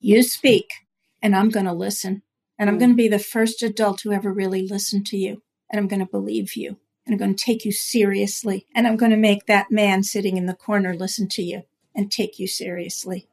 You 0.00 0.22
speak, 0.22 0.70
and 1.22 1.34
I'm 1.34 1.50
going 1.50 1.66
to 1.66 1.72
listen. 1.72 2.22
And 2.58 2.68
I'm 2.68 2.78
going 2.78 2.90
to 2.90 2.96
be 2.96 3.08
the 3.08 3.18
first 3.18 3.62
adult 3.62 4.02
who 4.02 4.12
ever 4.12 4.32
really 4.32 4.66
listened 4.66 5.06
to 5.06 5.16
you. 5.16 5.42
And 5.70 5.80
I'm 5.80 5.88
going 5.88 6.00
to 6.00 6.06
believe 6.06 6.54
you. 6.54 6.76
And 7.04 7.14
I'm 7.14 7.18
going 7.18 7.34
to 7.34 7.44
take 7.44 7.64
you 7.64 7.72
seriously. 7.72 8.66
And 8.74 8.86
I'm 8.86 8.96
going 8.96 9.10
to 9.10 9.16
make 9.16 9.46
that 9.46 9.70
man 9.70 10.02
sitting 10.02 10.36
in 10.36 10.46
the 10.46 10.54
corner 10.54 10.94
listen 10.94 11.28
to 11.30 11.42
you 11.42 11.62
and 11.94 12.10
take 12.10 12.38
you 12.38 12.46
seriously. 12.46 13.26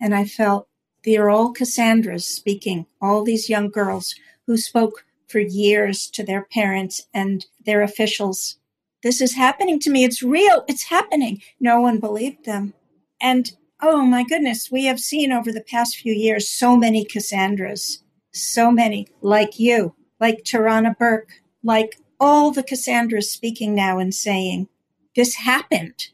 And 0.00 0.14
I 0.14 0.24
felt 0.24 0.68
they 1.04 1.16
are 1.16 1.30
all 1.30 1.52
Cassandras 1.52 2.26
speaking, 2.26 2.86
all 3.00 3.22
these 3.22 3.48
young 3.48 3.70
girls 3.70 4.14
who 4.46 4.56
spoke 4.56 5.04
for 5.28 5.38
years 5.38 6.08
to 6.08 6.24
their 6.24 6.42
parents 6.42 7.02
and 7.14 7.46
their 7.64 7.82
officials. 7.82 8.56
This 9.02 9.20
is 9.20 9.34
happening 9.34 9.80
to 9.80 9.90
me. 9.90 10.04
It's 10.04 10.22
real. 10.22 10.64
It's 10.68 10.84
happening. 10.84 11.40
No 11.58 11.80
one 11.80 11.98
believed 11.98 12.44
them. 12.44 12.74
And 13.22 13.52
oh 13.80 14.04
my 14.04 14.24
goodness, 14.24 14.68
we 14.70 14.84
have 14.86 14.98
seen 14.98 15.30
over 15.32 15.52
the 15.52 15.62
past 15.62 15.96
few 15.96 16.12
years 16.12 16.48
so 16.48 16.76
many 16.76 17.04
Cassandras, 17.04 18.02
so 18.32 18.72
many 18.72 19.06
like 19.20 19.60
you, 19.60 19.94
like 20.18 20.42
Tarana 20.42 20.98
Burke, 20.98 21.30
like 21.62 22.00
all 22.18 22.50
the 22.50 22.64
Cassandras 22.64 23.30
speaking 23.30 23.76
now 23.76 23.98
and 23.98 24.12
saying, 24.12 24.68
this 25.14 25.36
happened. 25.36 26.08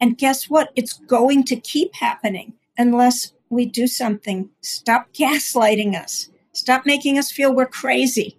And 0.00 0.16
guess 0.16 0.48
what? 0.48 0.72
It's 0.74 0.94
going 0.94 1.44
to 1.44 1.56
keep 1.56 1.94
happening 1.96 2.54
unless 2.78 3.32
we 3.50 3.66
do 3.66 3.86
something. 3.86 4.48
Stop 4.62 5.12
gaslighting 5.12 5.94
us. 5.94 6.30
Stop 6.52 6.86
making 6.86 7.18
us 7.18 7.30
feel 7.30 7.54
we're 7.54 7.66
crazy. 7.66 8.38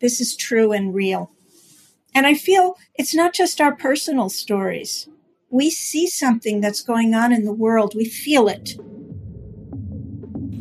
This 0.00 0.20
is 0.20 0.36
true 0.36 0.72
and 0.72 0.94
real. 0.94 1.30
And 2.14 2.26
I 2.26 2.34
feel 2.34 2.76
it's 2.94 3.14
not 3.14 3.32
just 3.32 3.60
our 3.60 3.74
personal 3.74 4.28
stories 4.28 5.08
we 5.52 5.68
see 5.68 6.06
something 6.06 6.62
that's 6.62 6.80
going 6.80 7.14
on 7.14 7.30
in 7.30 7.44
the 7.44 7.52
world, 7.52 7.94
we 7.94 8.06
feel 8.06 8.48
it. 8.48 8.74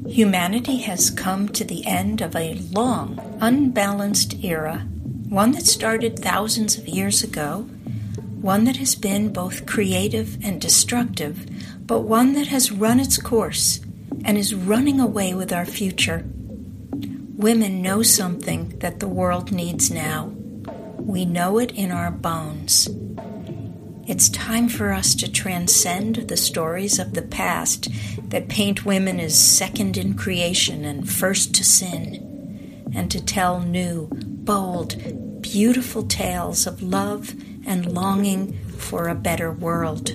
Humanity 0.06 0.80
has 0.80 1.10
come 1.10 1.48
to 1.48 1.64
the 1.64 1.86
end 1.88 2.20
of 2.20 2.36
a 2.36 2.56
long, 2.72 3.18
unbalanced 3.40 4.44
era, 4.44 4.80
one 5.30 5.54
that 5.54 5.66
started 5.66 6.20
thousands 6.20 6.78
of 6.78 6.90
years 6.90 7.24
ago, 7.24 7.62
one 8.42 8.66
that 8.66 8.76
has 8.76 8.94
been 8.96 9.32
both 9.32 9.66
creative 9.66 10.38
and 10.44 10.60
destructive, 10.60 11.48
but 11.88 12.02
one 12.02 12.34
that 12.34 12.48
has 12.48 12.70
run 12.70 13.00
its 13.00 13.18
course 13.18 13.80
and 14.26 14.38
is 14.38 14.54
running 14.54 15.00
away 15.00 15.34
with 15.34 15.54
our 15.54 15.66
future. 15.66 16.26
Women 17.38 17.82
know 17.82 18.04
something 18.04 18.78
that 18.80 19.00
the 19.00 19.08
world 19.08 19.54
needs 19.54 19.90
now. 19.90 20.34
We 20.98 21.24
know 21.24 21.60
it 21.60 21.72
in 21.72 21.92
our 21.92 22.12
bones. 22.12 22.90
It's 24.12 24.28
time 24.28 24.68
for 24.68 24.92
us 24.92 25.16
to 25.16 25.32
transcend 25.32 26.28
the 26.28 26.36
stories 26.36 27.00
of 27.00 27.14
the 27.14 27.22
past 27.22 27.88
that 28.30 28.50
paint 28.50 28.84
women 28.84 29.22
as 29.22 29.40
second 29.40 29.96
in 29.96 30.16
creation 30.16 30.84
and 30.84 31.10
first 31.10 31.56
to 31.56 31.64
sin, 31.64 32.92
and 32.94 33.10
to 33.10 33.24
tell 33.24 33.62
new, 33.62 34.10
bold, 34.12 35.42
beautiful 35.42 36.04
tales 36.04 36.68
of 36.68 36.84
love 36.84 37.34
and 37.66 37.94
longing 37.94 38.60
for 38.78 39.08
a 39.08 39.16
better 39.16 39.50
world. 39.50 40.08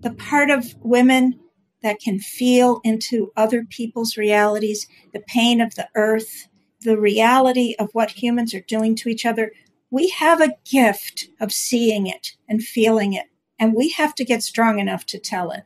The 0.00 0.14
part 0.16 0.48
of 0.48 0.76
women 0.80 1.38
that 1.82 2.00
can 2.00 2.20
feel 2.20 2.80
into 2.84 3.32
other 3.36 3.66
people's 3.68 4.16
realities, 4.16 4.88
the 5.12 5.20
pain 5.20 5.60
of 5.60 5.74
the 5.74 5.90
earth, 5.94 6.48
the 6.80 6.98
reality 6.98 7.74
of 7.78 7.90
what 7.92 8.12
humans 8.12 8.54
are 8.54 8.62
doing 8.62 8.94
to 8.94 9.10
each 9.10 9.26
other, 9.26 9.52
we 9.90 10.08
have 10.10 10.40
a 10.40 10.54
gift 10.70 11.28
of 11.40 11.52
seeing 11.52 12.06
it 12.06 12.32
and 12.48 12.62
feeling 12.62 13.12
it, 13.14 13.26
and 13.58 13.74
we 13.74 13.90
have 13.90 14.14
to 14.16 14.24
get 14.24 14.42
strong 14.42 14.78
enough 14.78 15.06
to 15.06 15.18
tell 15.18 15.50
it. 15.50 15.62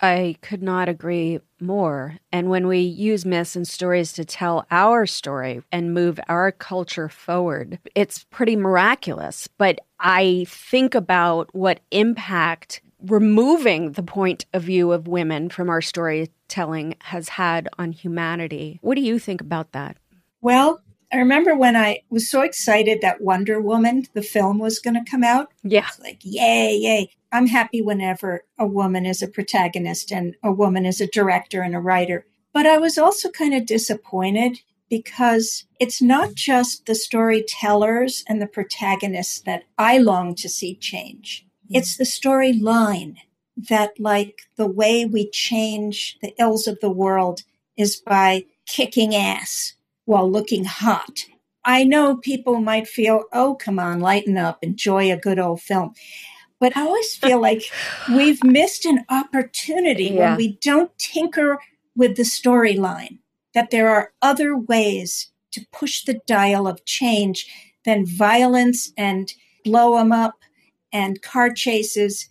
I 0.00 0.36
could 0.42 0.62
not 0.62 0.88
agree 0.88 1.40
more. 1.60 2.18
And 2.30 2.50
when 2.50 2.68
we 2.68 2.78
use 2.78 3.24
myths 3.24 3.56
and 3.56 3.66
stories 3.66 4.12
to 4.12 4.24
tell 4.24 4.64
our 4.70 5.06
story 5.06 5.62
and 5.72 5.92
move 5.92 6.20
our 6.28 6.52
culture 6.52 7.08
forward, 7.08 7.80
it's 7.94 8.24
pretty 8.30 8.54
miraculous. 8.54 9.48
But 9.58 9.80
I 9.98 10.46
think 10.48 10.94
about 10.94 11.52
what 11.52 11.80
impact 11.90 12.80
removing 13.06 13.92
the 13.92 14.02
point 14.02 14.46
of 14.52 14.62
view 14.62 14.92
of 14.92 15.08
women 15.08 15.48
from 15.48 15.68
our 15.68 15.80
storytelling 15.80 16.94
has 17.00 17.30
had 17.30 17.68
on 17.78 17.92
humanity. 17.92 18.78
What 18.82 18.94
do 18.94 19.02
you 19.02 19.18
think 19.18 19.40
about 19.40 19.72
that? 19.72 19.96
Well, 20.40 20.80
I 21.12 21.16
remember 21.16 21.56
when 21.56 21.74
I 21.74 22.02
was 22.10 22.30
so 22.30 22.42
excited 22.42 23.00
that 23.00 23.22
Wonder 23.22 23.60
Woman, 23.60 24.06
the 24.12 24.22
film, 24.22 24.58
was 24.58 24.78
going 24.78 25.02
to 25.02 25.10
come 25.10 25.24
out. 25.24 25.48
Yeah. 25.62 25.88
Like, 26.00 26.20
yay, 26.22 26.76
yay. 26.76 27.10
I'm 27.32 27.46
happy 27.46 27.80
whenever 27.80 28.44
a 28.58 28.66
woman 28.66 29.06
is 29.06 29.22
a 29.22 29.28
protagonist 29.28 30.12
and 30.12 30.34
a 30.42 30.52
woman 30.52 30.84
is 30.84 31.00
a 31.00 31.06
director 31.06 31.62
and 31.62 31.74
a 31.74 31.80
writer. 31.80 32.26
But 32.52 32.66
I 32.66 32.78
was 32.78 32.98
also 32.98 33.30
kind 33.30 33.54
of 33.54 33.66
disappointed 33.66 34.58
because 34.90 35.64
it's 35.78 36.00
not 36.00 36.34
just 36.34 36.86
the 36.86 36.94
storytellers 36.94 38.24
and 38.26 38.40
the 38.40 38.46
protagonists 38.46 39.40
that 39.42 39.64
I 39.76 39.98
long 39.98 40.34
to 40.36 40.48
see 40.48 40.74
change. 40.74 41.46
Mm-hmm. 41.66 41.76
It's 41.76 41.96
the 41.96 42.04
storyline 42.04 43.16
that, 43.68 43.98
like, 43.98 44.42
the 44.56 44.66
way 44.66 45.04
we 45.04 45.30
change 45.30 46.18
the 46.22 46.34
ills 46.38 46.66
of 46.66 46.80
the 46.80 46.90
world 46.90 47.42
is 47.76 47.96
by 47.96 48.44
kicking 48.66 49.14
ass 49.14 49.74
while 50.08 50.30
looking 50.30 50.64
hot. 50.64 51.26
I 51.66 51.84
know 51.84 52.16
people 52.16 52.62
might 52.62 52.88
feel, 52.88 53.24
oh, 53.34 53.56
come 53.56 53.78
on, 53.78 54.00
lighten 54.00 54.38
up, 54.38 54.58
enjoy 54.62 55.12
a 55.12 55.18
good 55.18 55.38
old 55.38 55.60
film. 55.60 55.92
But 56.58 56.74
I 56.76 56.80
always 56.80 57.14
feel 57.22 57.40
like 57.40 57.62
we've 58.08 58.42
missed 58.42 58.86
an 58.86 59.04
opportunity 59.10 60.04
yeah. 60.04 60.30
when 60.30 60.36
we 60.38 60.58
don't 60.62 60.96
tinker 60.98 61.58
with 61.94 62.16
the 62.16 62.22
storyline, 62.22 63.18
that 63.52 63.70
there 63.70 63.90
are 63.90 64.12
other 64.22 64.56
ways 64.56 65.30
to 65.52 65.66
push 65.70 66.04
the 66.04 66.20
dial 66.26 66.66
of 66.66 66.86
change 66.86 67.46
than 67.84 68.06
violence 68.06 68.90
and 68.96 69.34
blow 69.62 69.98
them 69.98 70.10
up 70.10 70.36
and 70.90 71.20
car 71.20 71.50
chases. 71.50 72.30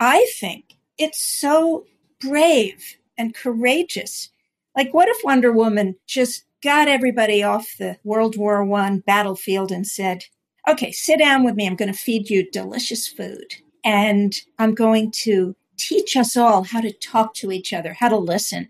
I 0.00 0.30
think 0.38 0.76
it's 0.98 1.22
so 1.22 1.86
brave 2.20 2.98
and 3.16 3.34
courageous. 3.34 4.28
Like, 4.76 4.92
what 4.92 5.08
if 5.08 5.16
Wonder 5.24 5.50
Woman 5.50 5.96
just 6.06 6.44
got 6.66 6.88
everybody 6.88 7.44
off 7.44 7.76
the 7.78 7.96
World 8.02 8.36
War 8.36 8.64
One 8.64 8.98
battlefield 8.98 9.70
and 9.70 9.86
said, 9.86 10.24
okay, 10.66 10.90
sit 10.90 11.20
down 11.20 11.44
with 11.44 11.54
me. 11.54 11.64
I'm 11.64 11.76
going 11.76 11.92
to 11.92 11.96
feed 11.96 12.28
you 12.28 12.50
delicious 12.50 13.06
food. 13.06 13.54
And 13.84 14.34
I'm 14.58 14.74
going 14.74 15.12
to 15.22 15.54
teach 15.78 16.16
us 16.16 16.36
all 16.36 16.64
how 16.64 16.80
to 16.80 16.92
talk 16.92 17.34
to 17.34 17.52
each 17.52 17.72
other, 17.72 17.92
how 17.92 18.08
to 18.08 18.16
listen, 18.16 18.68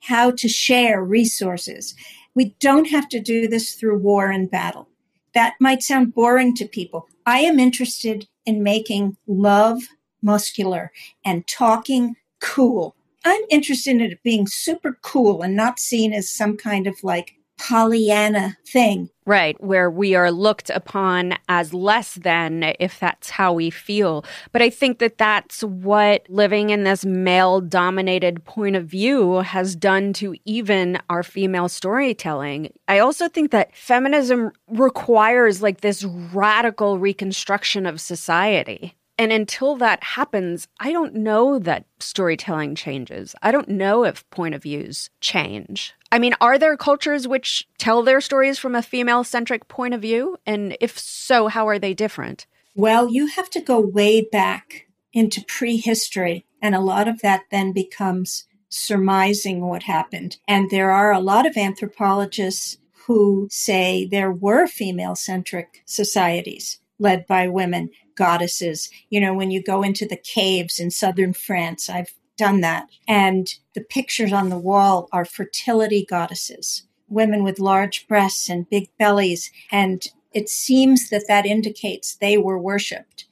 how 0.00 0.32
to 0.32 0.48
share 0.48 1.04
resources. 1.04 1.94
We 2.34 2.56
don't 2.58 2.88
have 2.88 3.08
to 3.10 3.20
do 3.20 3.46
this 3.46 3.74
through 3.74 3.98
war 3.98 4.32
and 4.32 4.50
battle. 4.50 4.88
That 5.32 5.54
might 5.60 5.84
sound 5.84 6.12
boring 6.12 6.56
to 6.56 6.66
people. 6.66 7.06
I 7.26 7.42
am 7.42 7.60
interested 7.60 8.26
in 8.44 8.64
making 8.64 9.16
love 9.28 9.82
muscular 10.20 10.90
and 11.24 11.46
talking 11.46 12.16
cool. 12.40 12.96
I'm 13.24 13.42
interested 13.50 13.90
in 13.90 14.00
it 14.00 14.22
being 14.22 14.46
super 14.46 14.98
cool 15.02 15.42
and 15.42 15.54
not 15.54 15.78
seen 15.78 16.12
as 16.12 16.30
some 16.30 16.56
kind 16.56 16.86
of 16.86 16.96
like 17.02 17.34
Pollyanna 17.60 18.56
thing. 18.66 19.10
Right, 19.26 19.62
where 19.62 19.90
we 19.90 20.14
are 20.14 20.32
looked 20.32 20.70
upon 20.70 21.34
as 21.48 21.74
less 21.74 22.14
than 22.14 22.74
if 22.80 22.98
that's 22.98 23.30
how 23.30 23.52
we 23.52 23.68
feel. 23.68 24.24
But 24.50 24.62
I 24.62 24.70
think 24.70 24.98
that 24.98 25.18
that's 25.18 25.62
what 25.62 26.24
living 26.28 26.70
in 26.70 26.84
this 26.84 27.04
male 27.04 27.60
dominated 27.60 28.44
point 28.44 28.76
of 28.76 28.86
view 28.86 29.40
has 29.40 29.76
done 29.76 30.14
to 30.14 30.34
even 30.46 30.98
our 31.10 31.22
female 31.22 31.68
storytelling. 31.68 32.72
I 32.88 32.98
also 32.98 33.28
think 33.28 33.50
that 33.50 33.76
feminism 33.76 34.52
requires 34.68 35.60
like 35.60 35.82
this 35.82 36.02
radical 36.04 36.98
reconstruction 36.98 37.84
of 37.84 38.00
society. 38.00 38.96
And 39.20 39.32
until 39.32 39.76
that 39.76 40.02
happens, 40.02 40.66
I 40.80 40.92
don't 40.92 41.14
know 41.16 41.58
that 41.58 41.84
storytelling 41.98 42.74
changes. 42.74 43.34
I 43.42 43.52
don't 43.52 43.68
know 43.68 44.02
if 44.02 44.28
point 44.30 44.54
of 44.54 44.62
views 44.62 45.10
change. 45.20 45.92
I 46.10 46.18
mean, 46.18 46.32
are 46.40 46.58
there 46.58 46.74
cultures 46.78 47.28
which 47.28 47.68
tell 47.76 48.02
their 48.02 48.22
stories 48.22 48.58
from 48.58 48.74
a 48.74 48.80
female 48.80 49.22
centric 49.22 49.68
point 49.68 49.92
of 49.92 50.00
view? 50.00 50.38
And 50.46 50.74
if 50.80 50.98
so, 50.98 51.48
how 51.48 51.68
are 51.68 51.78
they 51.78 51.92
different? 51.92 52.46
Well, 52.74 53.10
you 53.10 53.26
have 53.26 53.50
to 53.50 53.60
go 53.60 53.78
way 53.78 54.22
back 54.22 54.86
into 55.12 55.44
prehistory. 55.46 56.46
And 56.62 56.74
a 56.74 56.80
lot 56.80 57.06
of 57.06 57.20
that 57.20 57.42
then 57.50 57.74
becomes 57.74 58.46
surmising 58.70 59.60
what 59.60 59.82
happened. 59.82 60.38
And 60.48 60.70
there 60.70 60.92
are 60.92 61.12
a 61.12 61.20
lot 61.20 61.44
of 61.44 61.58
anthropologists 61.58 62.78
who 63.06 63.48
say 63.50 64.06
there 64.06 64.32
were 64.32 64.66
female 64.66 65.14
centric 65.14 65.82
societies 65.84 66.80
led 66.98 67.26
by 67.26 67.48
women 67.48 67.90
goddesses. 68.20 68.90
You 69.08 69.18
know, 69.18 69.32
when 69.32 69.50
you 69.50 69.62
go 69.62 69.82
into 69.82 70.06
the 70.06 70.18
caves 70.18 70.78
in 70.78 70.90
southern 70.90 71.32
France, 71.32 71.88
I've 71.88 72.12
done 72.36 72.60
that. 72.60 72.86
And 73.08 73.48
the 73.74 73.80
pictures 73.80 74.30
on 74.32 74.50
the 74.50 74.58
wall 74.58 75.08
are 75.10 75.24
fertility 75.24 76.06
goddesses, 76.08 76.82
women 77.08 77.42
with 77.42 77.58
large 77.58 78.06
breasts 78.06 78.50
and 78.50 78.68
big 78.68 78.90
bellies. 78.98 79.50
And 79.72 80.06
it 80.32 80.50
seems 80.50 81.08
that 81.08 81.24
that 81.28 81.46
indicates 81.46 82.14
they 82.16 82.36
were 82.36 82.58
worshiped. 82.58 83.24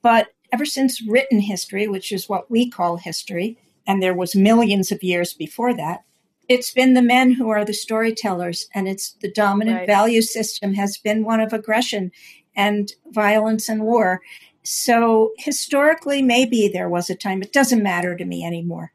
But 0.00 0.28
ever 0.52 0.64
since 0.64 1.02
written 1.02 1.40
history, 1.40 1.88
which 1.88 2.12
is 2.12 2.28
what 2.28 2.48
we 2.48 2.70
call 2.70 2.98
history, 2.98 3.58
and 3.84 4.00
there 4.00 4.14
was 4.14 4.36
millions 4.36 4.92
of 4.92 5.02
years 5.02 5.34
before 5.34 5.74
that, 5.74 6.04
it's 6.48 6.72
been 6.72 6.94
the 6.94 7.02
men 7.02 7.32
who 7.32 7.48
are 7.50 7.64
the 7.64 7.72
storytellers 7.72 8.68
and 8.74 8.88
it's 8.88 9.12
the 9.22 9.30
dominant 9.32 9.78
right. 9.78 9.86
value 9.86 10.22
system 10.22 10.74
has 10.74 10.98
been 10.98 11.24
one 11.24 11.40
of 11.40 11.52
aggression 11.52 12.10
and 12.54 12.92
violence 13.10 13.68
and 13.68 13.82
war. 13.82 14.20
So 14.62 15.32
historically, 15.38 16.22
maybe 16.22 16.68
there 16.68 16.88
was 16.88 17.08
a 17.08 17.14
time. 17.14 17.42
It 17.42 17.52
doesn't 17.52 17.82
matter 17.82 18.16
to 18.16 18.24
me 18.24 18.44
anymore. 18.44 18.92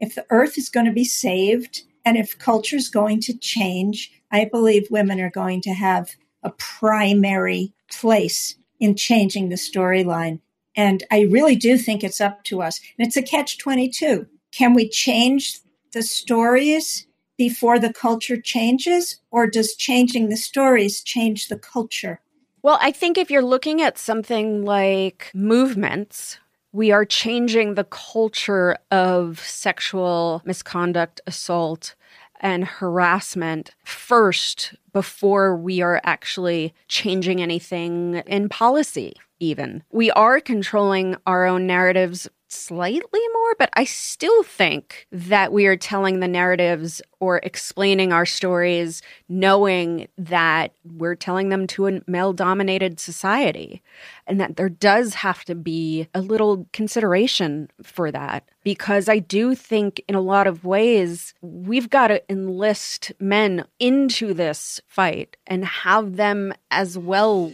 If 0.00 0.14
the 0.14 0.26
earth 0.30 0.58
is 0.58 0.68
going 0.68 0.86
to 0.86 0.92
be 0.92 1.04
saved 1.04 1.82
and 2.04 2.16
if 2.16 2.38
culture 2.38 2.76
is 2.76 2.88
going 2.88 3.20
to 3.22 3.38
change, 3.38 4.12
I 4.30 4.44
believe 4.44 4.88
women 4.90 5.20
are 5.20 5.30
going 5.30 5.60
to 5.62 5.72
have 5.72 6.10
a 6.42 6.50
primary 6.50 7.72
place 7.90 8.56
in 8.80 8.96
changing 8.96 9.48
the 9.48 9.56
storyline. 9.56 10.40
And 10.76 11.04
I 11.10 11.22
really 11.22 11.56
do 11.56 11.78
think 11.78 12.02
it's 12.02 12.20
up 12.20 12.42
to 12.44 12.60
us. 12.60 12.80
And 12.98 13.06
it's 13.06 13.16
a 13.16 13.22
catch 13.22 13.58
22. 13.58 14.26
Can 14.52 14.74
we 14.74 14.88
change 14.88 15.60
the 15.92 16.02
stories 16.02 17.06
before 17.36 17.78
the 17.78 17.92
culture 17.92 18.40
changes, 18.40 19.20
or 19.30 19.46
does 19.46 19.74
changing 19.74 20.28
the 20.28 20.36
stories 20.36 21.02
change 21.02 21.48
the 21.48 21.58
culture? 21.58 22.20
Well, 22.64 22.78
I 22.80 22.92
think 22.92 23.18
if 23.18 23.30
you're 23.30 23.44
looking 23.44 23.82
at 23.82 23.98
something 23.98 24.64
like 24.64 25.30
movements, 25.34 26.38
we 26.72 26.92
are 26.92 27.04
changing 27.04 27.74
the 27.74 27.84
culture 27.84 28.78
of 28.90 29.38
sexual 29.40 30.40
misconduct, 30.46 31.20
assault, 31.26 31.94
and 32.40 32.64
harassment 32.64 33.72
first 33.84 34.72
before 34.94 35.54
we 35.54 35.82
are 35.82 36.00
actually 36.04 36.72
changing 36.88 37.42
anything 37.42 38.22
in 38.26 38.48
policy, 38.48 39.12
even. 39.40 39.82
We 39.92 40.10
are 40.12 40.40
controlling 40.40 41.16
our 41.26 41.44
own 41.44 41.66
narratives 41.66 42.30
slightly 42.48 43.20
more, 43.32 43.54
but 43.58 43.70
I 43.74 43.84
still 43.84 44.42
think 44.42 45.06
that 45.10 45.52
we 45.52 45.66
are 45.66 45.76
telling 45.76 46.20
the 46.20 46.28
narratives 46.28 47.02
or 47.20 47.38
explaining 47.38 48.12
our 48.12 48.26
stories 48.26 49.02
knowing 49.28 50.08
that 50.18 50.72
we're 50.84 51.14
telling 51.14 51.48
them 51.48 51.66
to 51.68 51.86
a 51.86 52.00
male 52.06 52.32
dominated 52.32 53.00
society 53.00 53.82
and 54.26 54.40
that 54.40 54.56
there 54.56 54.68
does 54.68 55.14
have 55.14 55.44
to 55.44 55.54
be 55.54 56.08
a 56.14 56.20
little 56.20 56.66
consideration 56.72 57.68
for 57.82 58.10
that. 58.10 58.44
Because 58.62 59.08
I 59.08 59.18
do 59.18 59.54
think, 59.54 60.02
in 60.08 60.14
a 60.14 60.20
lot 60.20 60.46
of 60.46 60.64
ways, 60.64 61.34
we've 61.42 61.90
got 61.90 62.08
to 62.08 62.22
enlist 62.30 63.12
men 63.20 63.64
into 63.78 64.32
this 64.34 64.80
fight 64.86 65.36
and 65.46 65.64
have 65.64 66.16
them 66.16 66.52
as 66.70 66.96
well. 66.96 67.52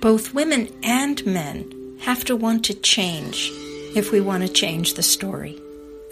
Both 0.00 0.34
women 0.34 0.68
and 0.82 1.24
men 1.24 1.98
have 2.02 2.24
to 2.24 2.34
want 2.34 2.64
to 2.64 2.74
change 2.74 3.52
if 3.94 4.10
we 4.10 4.20
want 4.20 4.42
to 4.42 4.52
change 4.52 4.94
the 4.94 5.02
story, 5.02 5.60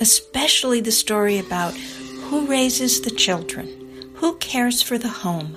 especially 0.01 0.81
the 0.81 0.93
story 0.93 1.38
about 1.38 1.75
who 1.75 2.47
raises 2.47 3.01
the 3.01 3.11
children, 3.11 3.69
who 4.14 4.37
cares 4.37 4.83
for 4.83 4.99
the 4.99 5.09
home, 5.09 5.55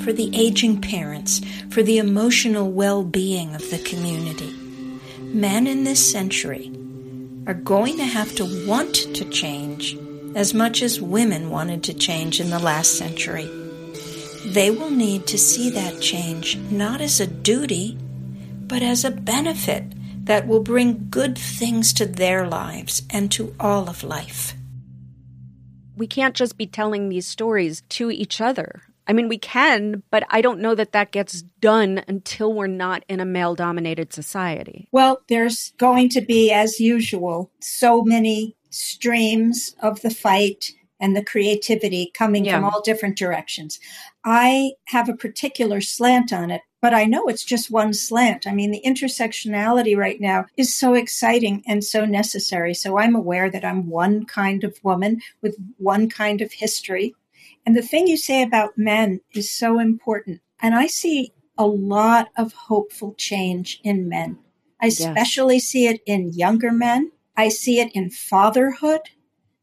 for 0.00 0.12
the 0.12 0.30
aging 0.34 0.80
parents, 0.80 1.40
for 1.70 1.82
the 1.82 1.98
emotional 1.98 2.70
well 2.70 3.02
being 3.02 3.54
of 3.54 3.70
the 3.70 3.78
community. 3.78 4.54
Men 5.18 5.66
in 5.66 5.84
this 5.84 6.10
century 6.10 6.70
are 7.46 7.54
going 7.54 7.96
to 7.96 8.04
have 8.04 8.34
to 8.36 8.66
want 8.66 8.94
to 8.94 9.24
change 9.30 9.96
as 10.34 10.54
much 10.54 10.82
as 10.82 11.00
women 11.00 11.50
wanted 11.50 11.82
to 11.84 11.94
change 11.94 12.40
in 12.40 12.50
the 12.50 12.58
last 12.58 12.98
century. 12.98 13.48
They 14.46 14.70
will 14.70 14.90
need 14.90 15.26
to 15.28 15.38
see 15.38 15.70
that 15.70 16.00
change 16.00 16.56
not 16.70 17.00
as 17.00 17.20
a 17.20 17.26
duty, 17.26 17.98
but 18.66 18.82
as 18.82 19.04
a 19.04 19.10
benefit 19.10 19.84
that 20.24 20.46
will 20.46 20.60
bring 20.60 21.08
good 21.10 21.36
things 21.36 21.92
to 21.94 22.06
their 22.06 22.46
lives 22.46 23.02
and 23.10 23.32
to 23.32 23.54
all 23.58 23.88
of 23.88 24.04
life. 24.04 24.54
We 25.96 26.06
can't 26.06 26.34
just 26.34 26.56
be 26.56 26.66
telling 26.66 27.08
these 27.08 27.26
stories 27.26 27.82
to 27.90 28.10
each 28.10 28.40
other. 28.40 28.82
I 29.06 29.12
mean, 29.12 29.28
we 29.28 29.38
can, 29.38 30.02
but 30.10 30.24
I 30.30 30.40
don't 30.40 30.60
know 30.60 30.74
that 30.76 30.92
that 30.92 31.10
gets 31.10 31.42
done 31.42 32.04
until 32.06 32.52
we're 32.52 32.68
not 32.68 33.04
in 33.08 33.18
a 33.18 33.24
male 33.24 33.54
dominated 33.54 34.12
society. 34.12 34.88
Well, 34.92 35.22
there's 35.28 35.72
going 35.78 36.10
to 36.10 36.20
be, 36.20 36.52
as 36.52 36.78
usual, 36.78 37.50
so 37.60 38.02
many 38.02 38.56
streams 38.70 39.74
of 39.82 40.00
the 40.02 40.10
fight 40.10 40.70
and 41.00 41.16
the 41.16 41.24
creativity 41.24 42.12
coming 42.14 42.44
yeah. 42.44 42.56
from 42.56 42.64
all 42.64 42.82
different 42.82 43.18
directions. 43.18 43.80
I 44.24 44.72
have 44.88 45.08
a 45.08 45.16
particular 45.16 45.80
slant 45.80 46.32
on 46.32 46.50
it 46.50 46.62
but 46.80 46.94
I 46.94 47.04
know 47.04 47.26
it's 47.26 47.44
just 47.44 47.70
one 47.70 47.92
slant. 47.92 48.46
I 48.46 48.52
mean, 48.52 48.70
the 48.70 48.82
intersectionality 48.84 49.96
right 49.96 50.20
now 50.20 50.46
is 50.56 50.74
so 50.74 50.94
exciting 50.94 51.62
and 51.66 51.84
so 51.84 52.04
necessary. 52.04 52.74
So 52.74 52.98
I'm 52.98 53.14
aware 53.14 53.50
that 53.50 53.64
I'm 53.64 53.88
one 53.88 54.24
kind 54.24 54.64
of 54.64 54.82
woman 54.82 55.20
with 55.42 55.56
one 55.76 56.08
kind 56.08 56.40
of 56.40 56.52
history. 56.52 57.14
And 57.66 57.76
the 57.76 57.82
thing 57.82 58.06
you 58.06 58.16
say 58.16 58.42
about 58.42 58.78
men 58.78 59.20
is 59.34 59.50
so 59.50 59.78
important. 59.78 60.40
And 60.60 60.74
I 60.74 60.86
see 60.86 61.32
a 61.58 61.66
lot 61.66 62.28
of 62.36 62.52
hopeful 62.52 63.14
change 63.18 63.80
in 63.84 64.08
men. 64.08 64.38
I 64.80 64.86
especially 64.86 65.56
yes. 65.56 65.64
see 65.64 65.86
it 65.86 66.00
in 66.06 66.32
younger 66.32 66.72
men. 66.72 67.12
I 67.36 67.50
see 67.50 67.80
it 67.80 67.92
in 67.92 68.10
fatherhood. 68.10 69.02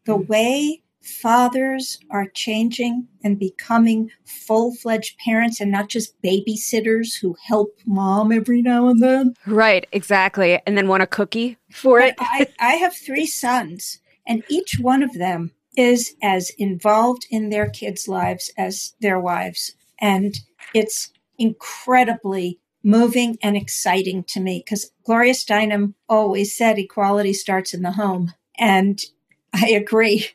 The 0.05 0.17
mm. 0.17 0.27
way 0.27 0.83
fathers 1.07 1.99
are 2.11 2.27
changing 2.33 3.07
and 3.23 3.39
becoming 3.39 4.11
full 4.25 4.75
fledged 4.75 5.17
parents 5.19 5.59
and 5.59 5.71
not 5.71 5.89
just 5.89 6.21
babysitters 6.21 7.19
who 7.19 7.35
help 7.45 7.79
mom 7.85 8.31
every 8.31 8.61
now 8.61 8.89
and 8.89 9.01
then. 9.01 9.33
Right, 9.45 9.87
exactly. 9.91 10.59
And 10.65 10.77
then 10.77 10.87
want 10.87 11.03
a 11.03 11.07
cookie 11.07 11.57
for 11.71 11.99
it. 11.99 12.15
I, 12.19 12.47
I 12.59 12.73
have 12.75 12.95
three 12.95 13.25
sons, 13.25 13.99
and 14.25 14.43
each 14.49 14.77
one 14.79 15.03
of 15.03 15.13
them 15.13 15.51
is 15.77 16.15
as 16.21 16.51
involved 16.57 17.25
in 17.29 17.49
their 17.49 17.69
kids' 17.69 18.07
lives 18.07 18.51
as 18.57 18.93
their 18.99 19.19
wives. 19.19 19.73
And 20.01 20.39
it's 20.73 21.11
incredibly 21.37 22.59
moving 22.83 23.37
and 23.43 23.55
exciting 23.55 24.23
to 24.23 24.39
me 24.39 24.63
because 24.65 24.91
Gloria 25.05 25.33
Steinem 25.33 25.93
always 26.09 26.55
said 26.55 26.79
equality 26.79 27.33
starts 27.33 27.73
in 27.73 27.81
the 27.81 27.91
home. 27.91 28.33
And 28.57 28.99
I 29.53 29.69
agree. 29.69 30.27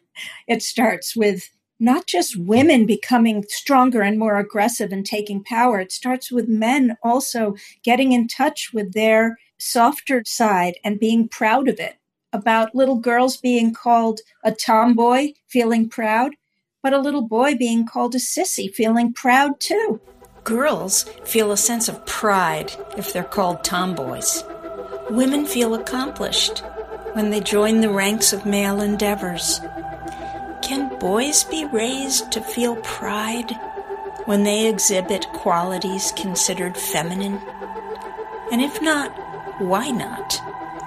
It 0.47 0.63
starts 0.63 1.17
with 1.17 1.51
not 1.83 2.07
just 2.07 2.37
women 2.37 2.87
becoming 2.87 3.45
stronger 3.49 4.03
and 4.03 4.19
more 4.19 4.39
aggressive 4.39 4.93
and 4.93 5.05
taking 5.05 5.43
power. 5.43 5.81
It 5.81 5.91
starts 5.91 6.31
with 6.31 6.49
men 6.49 6.97
also 7.03 7.57
getting 7.83 8.13
in 8.13 8.29
touch 8.29 8.71
with 8.73 8.93
their 8.93 9.37
softer 9.59 10.23
side 10.25 10.75
and 10.85 11.01
being 11.01 11.29
proud 11.29 11.69
of 11.69 11.81
it. 11.81 11.97
About 12.33 12.75
little 12.75 12.99
girls 12.99 13.37
being 13.37 13.75
called 13.75 14.21
a 14.45 14.53
tomboy, 14.53 15.33
feeling 15.49 15.89
proud, 15.89 16.33
but 16.83 16.93
a 16.93 17.01
little 17.01 17.27
boy 17.27 17.57
being 17.57 17.87
called 17.87 18.15
a 18.15 18.19
sissy, 18.19 18.73
feeling 18.73 19.13
proud 19.13 19.61
too. 19.61 20.01
Girls 20.45 21.03
feel 21.25 21.53
a 21.53 21.57
sense 21.57 21.89
of 21.89 22.05
pride 22.07 22.73
if 22.97 23.13
they're 23.13 23.23
called 23.23 23.65
tomboys. 23.65 24.45
Women 25.11 25.47
feel 25.47 25.75
accomplished 25.75 26.63
when 27.15 27.31
they 27.31 27.41
join 27.41 27.81
the 27.81 27.91
ranks 27.91 28.33
of 28.33 28.47
male 28.47 28.81
endeavors. 28.81 29.61
Can 30.63 30.99
boys 30.99 31.45
be 31.45 31.65
raised 31.65 32.33
to 32.33 32.41
feel 32.41 32.77
pride 32.77 33.53
when 34.25 34.45
they 34.45 34.69
exhibit 34.69 35.29
qualities 35.33 36.13
considered 36.17 36.77
feminine? 36.77 37.41
And 38.51 38.63
if 38.63 38.81
not, 38.81 39.11
why 39.61 39.91
not? 39.91 40.41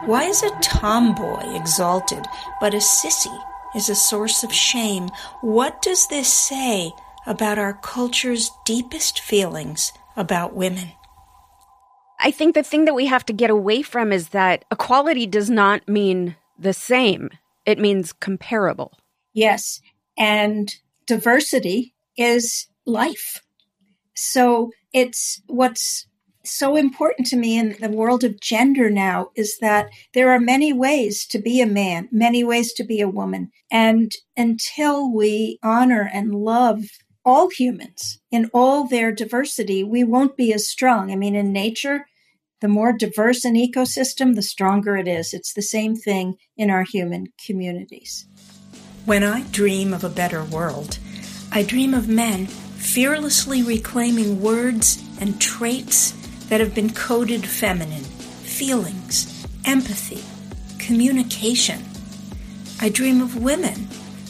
Why 0.05 0.23
is 0.25 0.43
a 0.43 0.57
tomboy 0.61 1.55
exalted, 1.55 2.25
but 2.59 2.73
a 2.73 2.77
sissy 2.77 3.35
is 3.75 3.89
a 3.89 3.95
source 3.95 4.43
of 4.43 4.53
shame? 4.53 5.09
What 5.41 5.81
does 5.81 6.07
this 6.07 6.31
say 6.31 6.93
about 7.25 7.57
our 7.57 7.73
culture's 7.73 8.51
deepest 8.65 9.19
feelings 9.19 9.91
about 10.15 10.55
women? 10.55 10.91
I 12.19 12.31
think 12.31 12.55
the 12.55 12.63
thing 12.63 12.85
that 12.85 12.95
we 12.95 13.05
have 13.07 13.25
to 13.25 13.33
get 13.33 13.49
away 13.49 13.81
from 13.81 14.11
is 14.11 14.29
that 14.29 14.65
equality 14.71 15.27
does 15.27 15.49
not 15.49 15.87
mean 15.87 16.35
the 16.57 16.73
same, 16.73 17.29
it 17.65 17.79
means 17.79 18.13
comparable. 18.13 18.93
Yes. 19.33 19.81
And 20.17 20.73
diversity 21.05 21.93
is 22.17 22.67
life. 22.85 23.41
So 24.15 24.71
it's 24.93 25.41
what's 25.47 26.07
so 26.43 26.75
important 26.75 27.27
to 27.27 27.35
me 27.35 27.57
in 27.57 27.75
the 27.81 27.89
world 27.89 28.23
of 28.23 28.39
gender 28.39 28.89
now 28.89 29.31
is 29.35 29.57
that 29.59 29.89
there 30.13 30.31
are 30.31 30.39
many 30.39 30.71
ways 30.71 31.25
to 31.27 31.39
be 31.39 31.59
a 31.59 31.65
man, 31.65 32.07
many 32.11 32.43
ways 32.43 32.71
to 32.73 32.83
be 32.83 33.01
a 33.01 33.09
woman. 33.09 33.51
And 33.71 34.11
until 34.37 35.11
we 35.11 35.59
honor 35.63 36.09
and 36.13 36.35
love 36.35 36.85
all 37.25 37.49
humans 37.49 38.19
in 38.31 38.49
all 38.53 38.87
their 38.87 39.11
diversity, 39.11 39.83
we 39.83 40.03
won't 40.03 40.37
be 40.37 40.53
as 40.53 40.67
strong. 40.67 41.11
I 41.11 41.15
mean, 41.15 41.35
in 41.35 41.51
nature, 41.51 42.05
the 42.61 42.67
more 42.67 42.93
diverse 42.93 43.43
an 43.43 43.55
ecosystem, 43.55 44.35
the 44.35 44.41
stronger 44.41 44.95
it 44.95 45.07
is. 45.07 45.33
It's 45.33 45.53
the 45.53 45.61
same 45.61 45.95
thing 45.95 46.37
in 46.55 46.69
our 46.69 46.83
human 46.83 47.27
communities. 47.45 48.25
When 49.05 49.23
I 49.23 49.41
dream 49.51 49.93
of 49.93 50.03
a 50.03 50.09
better 50.09 50.43
world, 50.43 50.99
I 51.51 51.63
dream 51.63 51.93
of 51.93 52.07
men 52.07 52.47
fearlessly 52.47 53.61
reclaiming 53.61 54.41
words 54.41 55.03
and 55.19 55.39
traits 55.41 56.11
that 56.49 56.59
have 56.59 56.75
been 56.75 56.93
coded 56.93 57.45
feminine 57.45 58.03
feelings, 58.03 59.45
empathy, 59.65 60.23
communication. 60.79 61.83
I 62.79 62.89
dream 62.89 63.21
of 63.21 63.43
women 63.43 63.87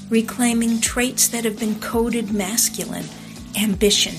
reclaiming 0.10 0.82
traits 0.82 1.28
that 1.30 1.46
have 1.46 1.60
been 1.60 1.80
coded 1.80 2.32
masculine 2.32 3.06
ambition, 3.60 4.16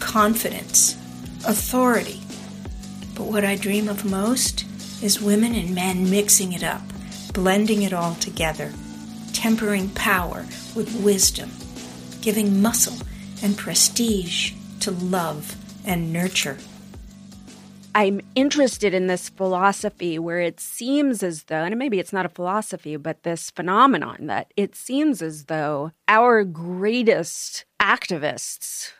confidence, 0.00 0.94
authority. 1.46 2.20
But 3.14 3.26
what 3.26 3.44
I 3.44 3.56
dream 3.56 3.88
of 3.88 4.04
most 4.04 4.64
is 5.02 5.20
women 5.20 5.54
and 5.54 5.74
men 5.74 6.10
mixing 6.10 6.52
it 6.52 6.62
up, 6.62 6.82
blending 7.32 7.82
it 7.82 7.92
all 7.92 8.14
together 8.16 8.72
tempering 9.36 9.90
power 9.90 10.46
with 10.74 11.04
wisdom, 11.04 11.50
giving 12.22 12.62
muscle 12.62 12.96
and 13.42 13.56
prestige 13.56 14.54
to 14.80 14.90
love 14.90 15.54
and 15.84 16.10
nurture. 16.10 16.56
I'm 17.96 18.20
interested 18.34 18.92
in 18.92 19.06
this 19.06 19.30
philosophy 19.30 20.18
where 20.18 20.40
it 20.40 20.60
seems 20.60 21.22
as 21.22 21.44
though, 21.44 21.64
and 21.64 21.78
maybe 21.78 21.98
it's 21.98 22.12
not 22.12 22.26
a 22.26 22.28
philosophy, 22.28 22.96
but 22.96 23.22
this 23.22 23.50
phenomenon 23.50 24.26
that 24.26 24.52
it 24.54 24.76
seems 24.76 25.22
as 25.22 25.46
though 25.46 25.92
our 26.06 26.44
greatest 26.44 27.64
activists 27.80 28.92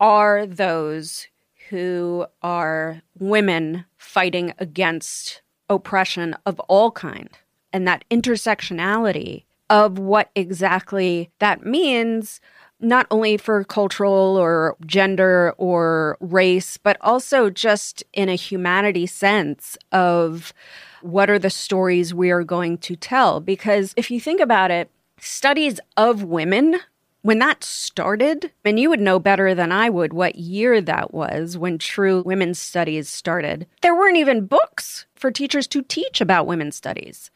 are 0.00 0.44
those 0.44 1.28
who 1.70 2.26
are 2.42 3.00
women 3.18 3.86
fighting 3.96 4.52
against 4.58 5.40
oppression 5.70 6.36
of 6.44 6.60
all 6.60 6.90
kind. 6.90 7.30
And 7.72 7.88
that 7.88 8.04
intersectionality 8.10 9.44
of 9.70 9.98
what 9.98 10.28
exactly 10.34 11.30
that 11.38 11.64
means 11.64 12.38
not 12.82 13.06
only 13.10 13.36
for 13.36 13.64
cultural 13.64 14.36
or 14.36 14.76
gender 14.84 15.54
or 15.56 16.16
race, 16.20 16.76
but 16.76 16.96
also 17.00 17.48
just 17.48 18.02
in 18.12 18.28
a 18.28 18.34
humanity 18.34 19.06
sense 19.06 19.78
of 19.92 20.52
what 21.00 21.30
are 21.30 21.38
the 21.38 21.50
stories 21.50 22.12
we 22.12 22.30
are 22.30 22.44
going 22.44 22.78
to 22.78 22.96
tell. 22.96 23.40
Because 23.40 23.94
if 23.96 24.10
you 24.10 24.20
think 24.20 24.40
about 24.40 24.70
it, 24.70 24.90
studies 25.20 25.80
of 25.96 26.24
women, 26.24 26.76
when 27.22 27.38
that 27.38 27.62
started, 27.62 28.50
and 28.64 28.78
you 28.78 28.90
would 28.90 29.00
know 29.00 29.18
better 29.18 29.54
than 29.54 29.70
I 29.70 29.88
would 29.88 30.12
what 30.12 30.36
year 30.36 30.80
that 30.80 31.14
was 31.14 31.56
when 31.56 31.78
true 31.78 32.22
women's 32.26 32.58
studies 32.58 33.08
started, 33.08 33.66
there 33.80 33.94
weren't 33.94 34.16
even 34.16 34.46
books 34.46 35.06
for 35.14 35.30
teachers 35.30 35.66
to 35.68 35.82
teach 35.82 36.20
about 36.20 36.46
women's 36.46 36.76
studies 36.76 37.30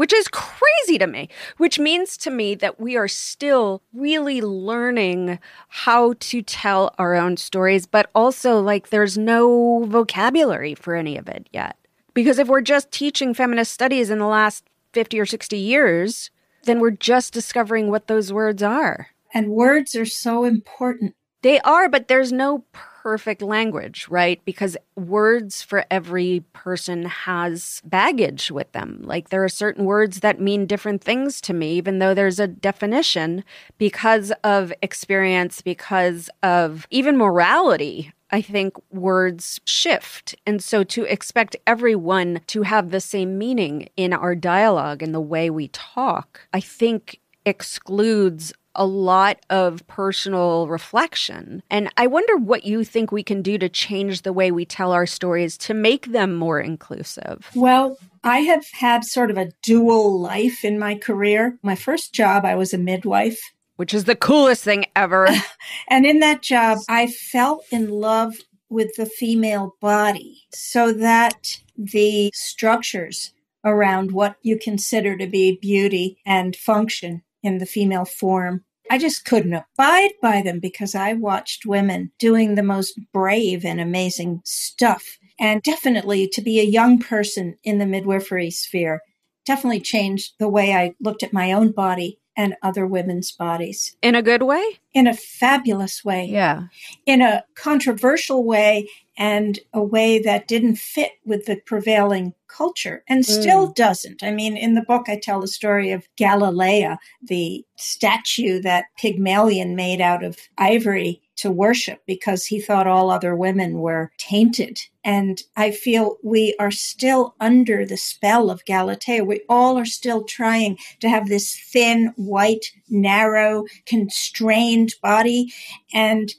which 0.00 0.14
is 0.14 0.28
crazy 0.28 0.96
to 0.96 1.06
me, 1.06 1.28
which 1.58 1.78
means 1.78 2.16
to 2.16 2.30
me 2.30 2.54
that 2.54 2.80
we 2.80 2.96
are 2.96 3.06
still 3.06 3.82
really 3.92 4.40
learning 4.40 5.38
how 5.68 6.14
to 6.20 6.40
tell 6.40 6.94
our 6.96 7.14
own 7.14 7.36
stories, 7.36 7.84
but 7.84 8.08
also 8.14 8.58
like 8.60 8.88
there's 8.88 9.18
no 9.18 9.84
vocabulary 9.84 10.74
for 10.74 10.94
any 10.94 11.18
of 11.18 11.28
it 11.28 11.50
yet. 11.52 11.76
Because 12.14 12.38
if 12.38 12.48
we're 12.48 12.62
just 12.62 12.90
teaching 12.90 13.34
feminist 13.34 13.72
studies 13.72 14.08
in 14.08 14.18
the 14.18 14.26
last 14.26 14.64
50 14.94 15.20
or 15.20 15.26
60 15.26 15.58
years, 15.58 16.30
then 16.64 16.80
we're 16.80 16.92
just 16.92 17.34
discovering 17.34 17.90
what 17.90 18.06
those 18.06 18.32
words 18.32 18.62
are. 18.62 19.08
And 19.34 19.50
words 19.50 19.94
are 19.94 20.06
so 20.06 20.44
important. 20.44 21.14
They 21.42 21.60
are, 21.60 21.90
but 21.90 22.08
there's 22.08 22.32
no 22.32 22.64
perfect 23.02 23.40
language, 23.40 24.06
right? 24.10 24.42
Because 24.44 24.76
words 24.94 25.62
for 25.62 25.84
every 25.90 26.44
person 26.52 27.06
has 27.06 27.80
baggage 27.84 28.50
with 28.50 28.70
them. 28.72 29.00
Like 29.02 29.30
there 29.30 29.42
are 29.42 29.48
certain 29.48 29.86
words 29.86 30.20
that 30.20 30.40
mean 30.40 30.66
different 30.66 31.02
things 31.02 31.40
to 31.42 31.54
me, 31.54 31.72
even 31.72 31.98
though 31.98 32.12
there's 32.12 32.38
a 32.38 32.46
definition 32.46 33.42
because 33.78 34.32
of 34.44 34.72
experience, 34.82 35.62
because 35.62 36.28
of 36.42 36.86
even 36.90 37.16
morality. 37.16 38.12
I 38.32 38.42
think 38.42 38.74
words 38.90 39.60
shift. 39.64 40.36
And 40.46 40.62
so 40.62 40.84
to 40.84 41.04
expect 41.04 41.56
everyone 41.66 42.42
to 42.48 42.62
have 42.62 42.90
the 42.90 43.00
same 43.00 43.38
meaning 43.38 43.88
in 43.96 44.12
our 44.12 44.34
dialogue 44.34 45.02
and 45.02 45.14
the 45.14 45.20
way 45.20 45.50
we 45.50 45.68
talk, 45.68 46.46
I 46.52 46.60
think 46.60 47.18
excludes 47.44 48.52
a 48.74 48.86
lot 48.86 49.38
of 49.50 49.86
personal 49.86 50.68
reflection. 50.68 51.62
And 51.70 51.90
I 51.96 52.06
wonder 52.06 52.36
what 52.36 52.64
you 52.64 52.84
think 52.84 53.10
we 53.10 53.22
can 53.22 53.42
do 53.42 53.58
to 53.58 53.68
change 53.68 54.22
the 54.22 54.32
way 54.32 54.50
we 54.50 54.64
tell 54.64 54.92
our 54.92 55.06
stories 55.06 55.56
to 55.58 55.74
make 55.74 56.12
them 56.12 56.34
more 56.34 56.60
inclusive. 56.60 57.50
Well, 57.54 57.98
I 58.22 58.40
have 58.40 58.66
had 58.72 59.04
sort 59.04 59.30
of 59.30 59.38
a 59.38 59.50
dual 59.62 60.20
life 60.20 60.64
in 60.64 60.78
my 60.78 60.94
career. 60.94 61.58
My 61.62 61.74
first 61.74 62.12
job, 62.12 62.44
I 62.44 62.54
was 62.54 62.72
a 62.72 62.78
midwife. 62.78 63.40
Which 63.76 63.94
is 63.94 64.04
the 64.04 64.16
coolest 64.16 64.62
thing 64.62 64.86
ever. 64.94 65.28
and 65.88 66.04
in 66.04 66.20
that 66.20 66.42
job, 66.42 66.78
I 66.88 67.06
fell 67.06 67.62
in 67.70 67.88
love 67.88 68.34
with 68.68 68.94
the 68.96 69.06
female 69.06 69.74
body 69.80 70.42
so 70.52 70.92
that 70.92 71.58
the 71.76 72.30
structures 72.34 73.32
around 73.64 74.12
what 74.12 74.36
you 74.42 74.58
consider 74.58 75.16
to 75.16 75.26
be 75.26 75.58
beauty 75.60 76.18
and 76.24 76.54
function 76.54 77.22
in 77.42 77.58
the 77.58 77.66
female 77.66 78.04
form. 78.04 78.64
I 78.90 78.98
just 78.98 79.24
couldn't 79.24 79.54
abide 79.54 80.10
by 80.20 80.42
them 80.42 80.58
because 80.58 80.94
I 80.94 81.12
watched 81.12 81.64
women 81.64 82.10
doing 82.18 82.54
the 82.54 82.62
most 82.62 82.98
brave 83.12 83.64
and 83.64 83.80
amazing 83.80 84.40
stuff. 84.44 85.18
And 85.38 85.62
definitely 85.62 86.28
to 86.32 86.42
be 86.42 86.58
a 86.58 86.64
young 86.64 86.98
person 86.98 87.56
in 87.62 87.78
the 87.78 87.86
midwifery 87.86 88.50
sphere 88.50 89.00
definitely 89.46 89.80
changed 89.80 90.34
the 90.38 90.48
way 90.48 90.74
I 90.74 90.94
looked 91.00 91.22
at 91.22 91.32
my 91.32 91.52
own 91.52 91.72
body 91.72 92.18
and 92.36 92.56
other 92.62 92.86
women's 92.86 93.32
bodies. 93.32 93.96
In 94.02 94.14
a 94.14 94.22
good 94.22 94.42
way? 94.42 94.80
in 94.92 95.06
a 95.06 95.14
fabulous 95.14 96.04
way. 96.04 96.26
Yeah. 96.26 96.64
In 97.06 97.22
a 97.22 97.44
controversial 97.54 98.44
way 98.44 98.88
and 99.20 99.60
a 99.74 99.82
way 99.82 100.18
that 100.18 100.48
didn't 100.48 100.76
fit 100.76 101.12
with 101.26 101.44
the 101.44 101.56
prevailing 101.66 102.32
culture 102.48 103.04
and 103.06 103.24
still 103.24 103.68
mm. 103.68 103.74
doesn't. 103.74 104.22
I 104.22 104.30
mean, 104.30 104.56
in 104.56 104.74
the 104.74 104.80
book, 104.80 105.10
I 105.10 105.18
tell 105.18 105.42
the 105.42 105.46
story 105.46 105.92
of 105.92 106.08
Galatea, 106.16 106.98
the 107.22 107.62
statue 107.76 108.62
that 108.62 108.86
Pygmalion 108.98 109.76
made 109.76 110.00
out 110.00 110.24
of 110.24 110.38
ivory 110.56 111.20
to 111.36 111.50
worship 111.50 112.02
because 112.06 112.46
he 112.46 112.60
thought 112.60 112.86
all 112.86 113.10
other 113.10 113.36
women 113.36 113.80
were 113.80 114.10
tainted. 114.18 114.80
And 115.04 115.42
I 115.56 115.70
feel 115.70 116.16
we 116.22 116.54
are 116.58 116.70
still 116.70 117.34
under 117.40 117.86
the 117.86 117.96
spell 117.96 118.50
of 118.50 118.64
Galatea. 118.64 119.24
We 119.24 119.42
all 119.48 119.78
are 119.78 119.86
still 119.86 120.24
trying 120.24 120.78
to 121.00 121.08
have 121.08 121.28
this 121.28 121.58
thin, 121.72 122.12
white, 122.16 122.66
narrow, 122.88 123.64
constrained 123.86 124.94
body. 125.02 125.52
And 125.94 126.34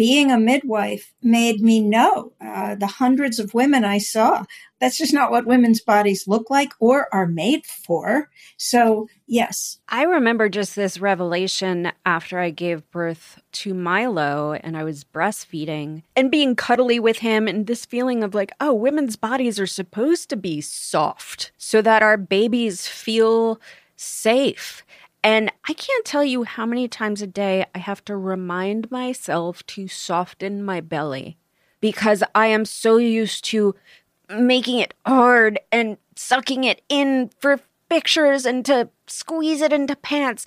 being 0.00 0.30
a 0.30 0.38
midwife 0.38 1.12
made 1.22 1.60
me 1.60 1.78
know 1.78 2.32
uh, 2.40 2.74
the 2.74 2.86
hundreds 2.86 3.38
of 3.38 3.52
women 3.52 3.84
I 3.84 3.98
saw. 3.98 4.46
That's 4.80 4.96
just 4.96 5.12
not 5.12 5.30
what 5.30 5.44
women's 5.44 5.82
bodies 5.82 6.26
look 6.26 6.48
like 6.48 6.72
or 6.80 7.06
are 7.12 7.26
made 7.26 7.66
for. 7.66 8.30
So, 8.56 9.08
yes. 9.26 9.76
I 9.90 10.04
remember 10.04 10.48
just 10.48 10.74
this 10.74 11.02
revelation 11.02 11.92
after 12.06 12.38
I 12.38 12.48
gave 12.48 12.90
birth 12.90 13.42
to 13.52 13.74
Milo 13.74 14.54
and 14.54 14.74
I 14.74 14.84
was 14.84 15.04
breastfeeding 15.04 16.02
and 16.16 16.30
being 16.30 16.56
cuddly 16.56 16.98
with 16.98 17.18
him, 17.18 17.46
and 17.46 17.66
this 17.66 17.84
feeling 17.84 18.24
of 18.24 18.34
like, 18.34 18.52
oh, 18.58 18.72
women's 18.72 19.16
bodies 19.16 19.60
are 19.60 19.66
supposed 19.66 20.30
to 20.30 20.36
be 20.36 20.62
soft 20.62 21.52
so 21.58 21.82
that 21.82 22.02
our 22.02 22.16
babies 22.16 22.88
feel 22.88 23.60
safe 23.96 24.82
and 25.22 25.52
I 25.68 25.74
can't 25.74 26.04
tell 26.04 26.24
you 26.24 26.44
how 26.44 26.66
many 26.66 26.88
times 26.88 27.22
a 27.22 27.26
day 27.26 27.66
I 27.74 27.78
have 27.78 28.04
to 28.06 28.16
remind 28.16 28.90
myself 28.90 29.64
to 29.68 29.88
soften 29.88 30.62
my 30.64 30.80
belly 30.80 31.36
because 31.80 32.22
I 32.34 32.46
am 32.46 32.64
so 32.64 32.96
used 32.96 33.44
to 33.46 33.74
making 34.28 34.78
it 34.78 34.94
hard 35.04 35.58
and 35.72 35.98
sucking 36.16 36.64
it 36.64 36.82
in 36.88 37.30
for 37.38 37.60
pictures 37.90 38.46
and 38.46 38.64
to 38.64 38.88
squeeze 39.06 39.60
it 39.60 39.72
into 39.72 39.96
pants. 39.96 40.46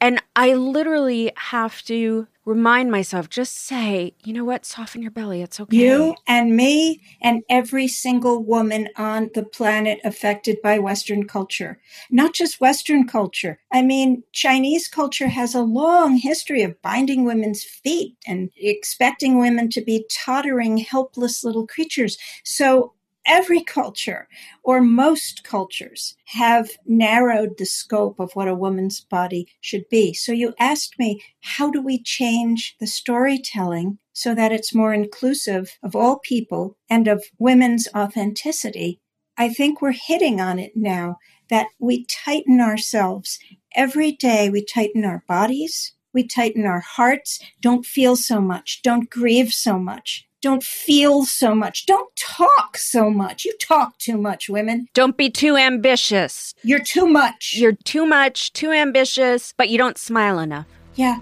And 0.00 0.22
I 0.36 0.54
literally 0.54 1.32
have 1.36 1.82
to 1.82 2.28
remind 2.44 2.90
myself, 2.90 3.28
just 3.30 3.56
say, 3.56 4.14
you 4.22 4.32
know 4.32 4.44
what, 4.44 4.66
soften 4.66 5.02
your 5.02 5.10
belly. 5.10 5.42
It's 5.42 5.58
okay. 5.58 5.76
You 5.76 6.14
and 6.28 6.54
me 6.56 7.00
and 7.20 7.42
every 7.48 7.88
single 7.88 8.44
woman 8.44 8.88
on 8.96 9.30
the 9.34 9.42
planet 9.42 9.98
affected 10.04 10.58
by 10.62 10.78
Western 10.78 11.26
culture. 11.26 11.80
Not 12.10 12.34
just 12.34 12.60
Western 12.60 13.08
culture. 13.08 13.58
I 13.72 13.82
mean, 13.82 14.22
Chinese 14.32 14.88
culture 14.88 15.28
has 15.28 15.54
a 15.54 15.62
long 15.62 16.16
history 16.16 16.62
of 16.62 16.80
binding 16.82 17.24
women's 17.24 17.64
feet 17.64 18.16
and 18.26 18.50
expecting 18.56 19.38
women 19.38 19.70
to 19.70 19.80
be 19.80 20.06
tottering, 20.12 20.76
helpless 20.76 21.44
little 21.44 21.66
creatures. 21.66 22.18
So 22.44 22.92
every 23.26 23.62
culture 23.62 24.28
or 24.62 24.80
most 24.80 25.44
cultures 25.44 26.14
have 26.26 26.70
narrowed 26.86 27.56
the 27.58 27.66
scope 27.66 28.18
of 28.18 28.32
what 28.34 28.48
a 28.48 28.54
woman's 28.54 29.00
body 29.00 29.46
should 29.60 29.88
be. 29.90 30.12
So 30.12 30.32
you 30.32 30.54
asked 30.58 30.98
me, 30.98 31.22
how 31.40 31.70
do 31.70 31.80
we 31.80 32.02
change 32.02 32.76
the 32.80 32.86
storytelling 32.86 33.98
so 34.12 34.34
that 34.34 34.52
it's 34.52 34.74
more 34.74 34.94
inclusive 34.94 35.78
of 35.82 35.96
all 35.96 36.18
people 36.18 36.76
and 36.88 37.08
of 37.08 37.24
women's 37.38 37.88
authenticity? 37.94 39.00
I 39.36 39.48
think 39.48 39.80
we're 39.80 39.92
hitting 39.92 40.40
on 40.40 40.58
it 40.58 40.72
now 40.76 41.16
that 41.50 41.66
we 41.78 42.06
tighten 42.06 42.60
ourselves 42.60 43.38
every 43.74 44.12
day. 44.12 44.48
We 44.48 44.64
tighten 44.64 45.04
our 45.04 45.24
bodies. 45.26 45.92
We 46.12 46.26
tighten 46.26 46.64
our 46.64 46.80
hearts. 46.80 47.40
Don't 47.60 47.84
feel 47.84 48.14
so 48.14 48.40
much. 48.40 48.80
Don't 48.82 49.10
grieve 49.10 49.52
so 49.52 49.78
much 49.78 50.26
don't 50.44 50.62
feel 50.62 51.24
so 51.24 51.54
much. 51.54 51.86
Don't 51.86 52.14
talk 52.16 52.76
so 52.76 53.08
much. 53.08 53.46
You 53.46 53.54
talk 53.58 53.96
too 53.96 54.18
much, 54.18 54.50
women. 54.50 54.88
Don't 54.92 55.16
be 55.16 55.30
too 55.30 55.56
ambitious. 55.56 56.54
You're 56.62 56.84
too 56.84 57.06
much. 57.06 57.54
You're 57.56 57.72
too 57.72 58.04
much, 58.04 58.52
too 58.52 58.70
ambitious, 58.70 59.54
but 59.56 59.70
you 59.70 59.78
don't 59.78 59.96
smile 59.96 60.38
enough. 60.38 60.66
Yeah. 60.96 61.20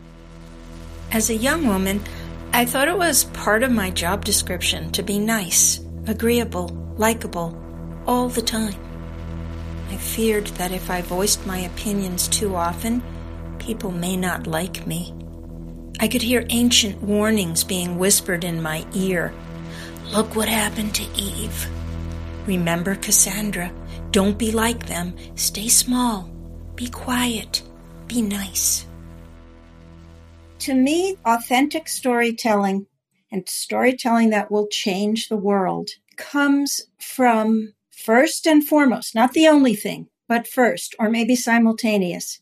As 1.13 1.31
a 1.31 1.37
young 1.37 1.69
woman, 1.69 2.03
I 2.53 2.65
thought 2.65 2.89
it 2.89 2.99
was 2.99 3.25
part 3.27 3.63
of 3.63 3.71
my 3.71 3.91
job 3.91 4.25
description 4.25 4.91
to 4.91 5.05
be 5.05 5.21
nice, 5.21 5.79
agreeable, 6.09 6.67
likable, 6.97 7.57
all 8.09 8.29
the 8.29 8.43
time. 8.43 8.75
I 9.89 9.99
feared 9.99 10.49
that 10.59 10.73
if 10.73 10.91
I 10.91 11.01
voiced 11.03 11.47
my 11.47 11.59
opinions 11.59 12.27
too 12.27 12.57
often, 12.57 13.05
people 13.61 13.93
may 13.93 14.17
not 14.17 14.49
like 14.49 14.85
me. 14.85 15.15
I 16.03 16.09
could 16.09 16.23
hear 16.23 16.45
ancient 16.49 17.01
warnings 17.01 17.63
being 17.63 17.97
whispered 17.97 18.43
in 18.43 18.61
my 18.61 18.85
ear. 18.93 19.33
Look 20.11 20.35
what 20.35 20.49
happened 20.49 20.97
to 20.97 21.05
Eve. 21.15 21.69
Remember 22.45 22.97
Cassandra. 22.97 23.73
Don't 24.11 24.37
be 24.37 24.51
like 24.51 24.87
them. 24.87 25.15
Stay 25.37 25.69
small. 25.69 26.29
Be 26.75 26.89
quiet. 26.89 27.63
Be 28.09 28.21
nice. 28.21 28.85
To 30.59 30.75
me, 30.75 31.19
authentic 31.25 31.87
storytelling 31.87 32.87
and 33.31 33.49
storytelling 33.49 34.31
that 34.31 34.51
will 34.51 34.67
change 34.67 35.29
the 35.29 35.37
world 35.37 35.91
comes 36.17 36.81
from 36.99 37.75
first 37.93 38.45
and 38.49 38.67
foremost, 38.67 39.15
not 39.15 39.35
the 39.35 39.47
only 39.47 39.77
thing, 39.77 40.09
but 40.27 40.49
first, 40.49 40.97
or 40.99 41.09
maybe 41.09 41.37
simultaneous, 41.37 42.41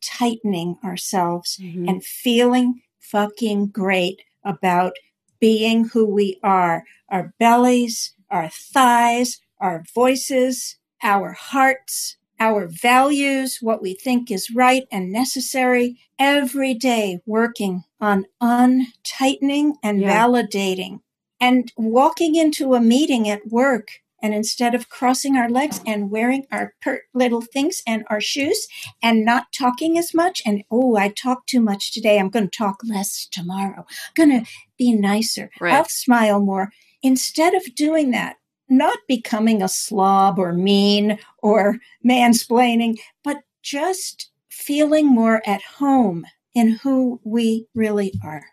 untightening 0.00 0.82
ourselves 0.84 1.58
mm-hmm. 1.60 1.88
and 1.88 2.04
feeling 2.04 2.82
fucking 2.98 3.68
great 3.68 4.22
about 4.44 4.92
being 5.40 5.88
who 5.88 6.06
we 6.06 6.38
are 6.42 6.84
our 7.08 7.34
bellies, 7.38 8.14
our 8.30 8.48
thighs, 8.48 9.40
our 9.58 9.84
voices, 9.94 10.76
our 11.02 11.32
hearts, 11.32 12.16
our 12.38 12.68
values, 12.68 13.58
what 13.60 13.82
we 13.82 13.94
think 13.94 14.30
is 14.30 14.50
right 14.50 14.86
and 14.92 15.10
necessary, 15.10 15.98
every 16.18 16.72
day 16.72 17.18
working 17.26 17.82
on 18.00 18.26
untightening 18.40 19.74
and 19.82 20.00
yeah. 20.00 20.24
validating. 20.24 21.00
And 21.40 21.72
walking 21.76 22.36
into 22.36 22.74
a 22.74 22.80
meeting 22.80 23.28
at 23.28 23.48
work 23.48 24.00
and 24.22 24.34
instead 24.34 24.74
of 24.74 24.88
crossing 24.88 25.36
our 25.36 25.48
legs 25.48 25.80
and 25.86 26.10
wearing 26.10 26.46
our 26.50 26.74
pert 26.82 27.02
little 27.14 27.40
things 27.40 27.82
and 27.86 28.04
our 28.08 28.20
shoes 28.20 28.68
and 29.02 29.24
not 29.24 29.52
talking 29.52 29.98
as 29.98 30.14
much, 30.14 30.42
and 30.44 30.62
oh, 30.70 30.96
I 30.96 31.08
talked 31.08 31.48
too 31.48 31.60
much 31.60 31.92
today. 31.92 32.18
I'm 32.18 32.30
going 32.30 32.48
to 32.48 32.58
talk 32.58 32.80
less 32.84 33.26
tomorrow. 33.30 33.86
I'm 33.86 34.26
going 34.26 34.44
to 34.44 34.50
be 34.78 34.92
nicer. 34.92 35.50
Right. 35.60 35.74
I'll 35.74 35.86
smile 35.86 36.40
more. 36.40 36.70
Instead 37.02 37.54
of 37.54 37.74
doing 37.74 38.10
that, 38.10 38.36
not 38.68 38.98
becoming 39.08 39.62
a 39.62 39.68
slob 39.68 40.38
or 40.38 40.52
mean 40.52 41.18
or 41.38 41.78
mansplaining, 42.06 42.98
but 43.24 43.38
just 43.62 44.30
feeling 44.48 45.06
more 45.06 45.42
at 45.46 45.62
home 45.62 46.24
in 46.54 46.72
who 46.82 47.20
we 47.24 47.66
really 47.74 48.12
are. 48.24 48.44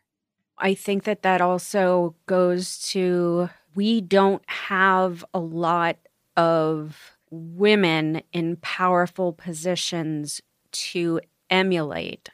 I 0.58 0.74
think 0.74 1.04
that 1.04 1.22
that 1.22 1.40
also 1.42 2.16
goes 2.26 2.80
to 2.90 3.50
we 3.78 4.02
don't 4.02 4.42
have 4.48 5.24
a 5.36 5.40
lot 5.40 5.98
of 6.36 7.16
women 7.30 8.24
in 8.34 8.56
powerful 8.56 9.34
positions 9.34 10.42
to 10.72 11.22
emulate. 11.52 12.30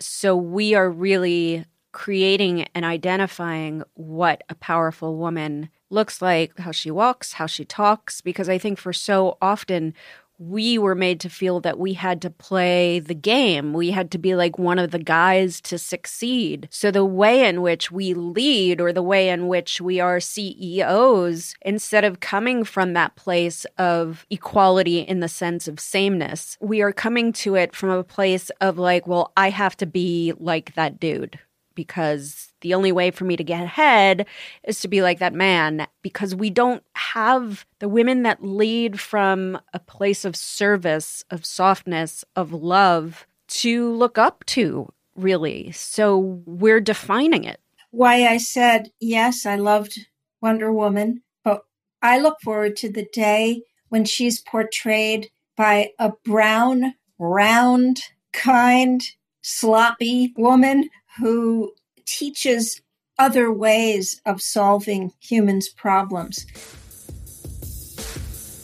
So 0.00 0.36
we 0.36 0.74
are 0.74 0.90
really 0.90 1.64
creating 1.92 2.66
and 2.74 2.84
identifying 2.84 3.84
what 3.94 4.42
a 4.48 4.56
powerful 4.56 5.16
woman 5.16 5.68
looks 5.88 6.20
like, 6.20 6.58
how 6.58 6.72
she 6.72 6.90
walks, 6.90 7.34
how 7.34 7.46
she 7.46 7.64
talks, 7.64 8.20
because 8.20 8.48
I 8.48 8.58
think 8.58 8.76
for 8.76 8.92
so 8.92 9.38
often 9.40 9.94
we 10.38 10.78
were 10.78 10.94
made 10.94 11.20
to 11.20 11.28
feel 11.28 11.60
that 11.60 11.78
we 11.78 11.94
had 11.94 12.22
to 12.22 12.30
play 12.30 13.00
the 13.00 13.14
game. 13.14 13.72
We 13.72 13.90
had 13.90 14.10
to 14.12 14.18
be 14.18 14.34
like 14.34 14.58
one 14.58 14.78
of 14.78 14.92
the 14.92 14.98
guys 14.98 15.60
to 15.62 15.78
succeed. 15.78 16.68
So 16.70 16.90
the 16.90 17.04
way 17.04 17.46
in 17.46 17.60
which 17.60 17.90
we 17.90 18.14
lead 18.14 18.80
or 18.80 18.92
the 18.92 19.02
way 19.02 19.28
in 19.28 19.48
which 19.48 19.80
we 19.80 19.98
are 20.00 20.20
CEOs, 20.20 21.54
instead 21.62 22.04
of 22.04 22.20
coming 22.20 22.64
from 22.64 22.92
that 22.92 23.16
place 23.16 23.66
of 23.76 24.26
equality 24.30 25.00
in 25.00 25.20
the 25.20 25.28
sense 25.28 25.66
of 25.66 25.80
sameness, 25.80 26.56
we 26.60 26.82
are 26.82 26.92
coming 26.92 27.32
to 27.32 27.56
it 27.56 27.74
from 27.74 27.90
a 27.90 28.04
place 28.04 28.50
of 28.60 28.78
like, 28.78 29.06
well, 29.06 29.32
I 29.36 29.50
have 29.50 29.76
to 29.78 29.86
be 29.86 30.32
like 30.38 30.74
that 30.74 31.00
dude 31.00 31.40
because 31.78 32.52
the 32.60 32.74
only 32.74 32.90
way 32.90 33.12
for 33.12 33.24
me 33.24 33.36
to 33.36 33.44
get 33.44 33.62
ahead 33.62 34.26
is 34.64 34.80
to 34.80 34.88
be 34.88 35.00
like 35.00 35.20
that 35.20 35.32
man 35.32 35.86
because 36.02 36.34
we 36.34 36.50
don't 36.50 36.82
have 36.94 37.64
the 37.78 37.88
women 37.88 38.24
that 38.24 38.42
lead 38.42 38.98
from 38.98 39.56
a 39.72 39.78
place 39.78 40.24
of 40.24 40.34
service, 40.34 41.22
of 41.30 41.46
softness, 41.46 42.24
of 42.34 42.52
love 42.52 43.28
to 43.46 43.92
look 43.92 44.18
up 44.18 44.44
to, 44.46 44.92
really. 45.14 45.70
So 45.70 46.42
we're 46.46 46.80
defining 46.80 47.44
it. 47.44 47.60
Why 47.92 48.26
I 48.26 48.38
said, 48.38 48.90
yes, 48.98 49.46
I 49.46 49.54
loved 49.54 50.00
Wonder 50.42 50.72
Woman, 50.72 51.22
but 51.44 51.62
I 52.02 52.18
look 52.18 52.40
forward 52.42 52.74
to 52.78 52.90
the 52.90 53.06
day 53.12 53.62
when 53.88 54.04
she's 54.04 54.40
portrayed 54.40 55.30
by 55.56 55.90
a 56.00 56.10
brown, 56.24 56.94
round, 57.20 58.00
kind, 58.32 59.00
sloppy 59.42 60.34
woman 60.36 60.90
who 61.18 61.72
teaches 62.06 62.80
other 63.18 63.52
ways 63.52 64.20
of 64.24 64.40
solving 64.40 65.12
humans' 65.20 65.68
problems. 65.68 66.46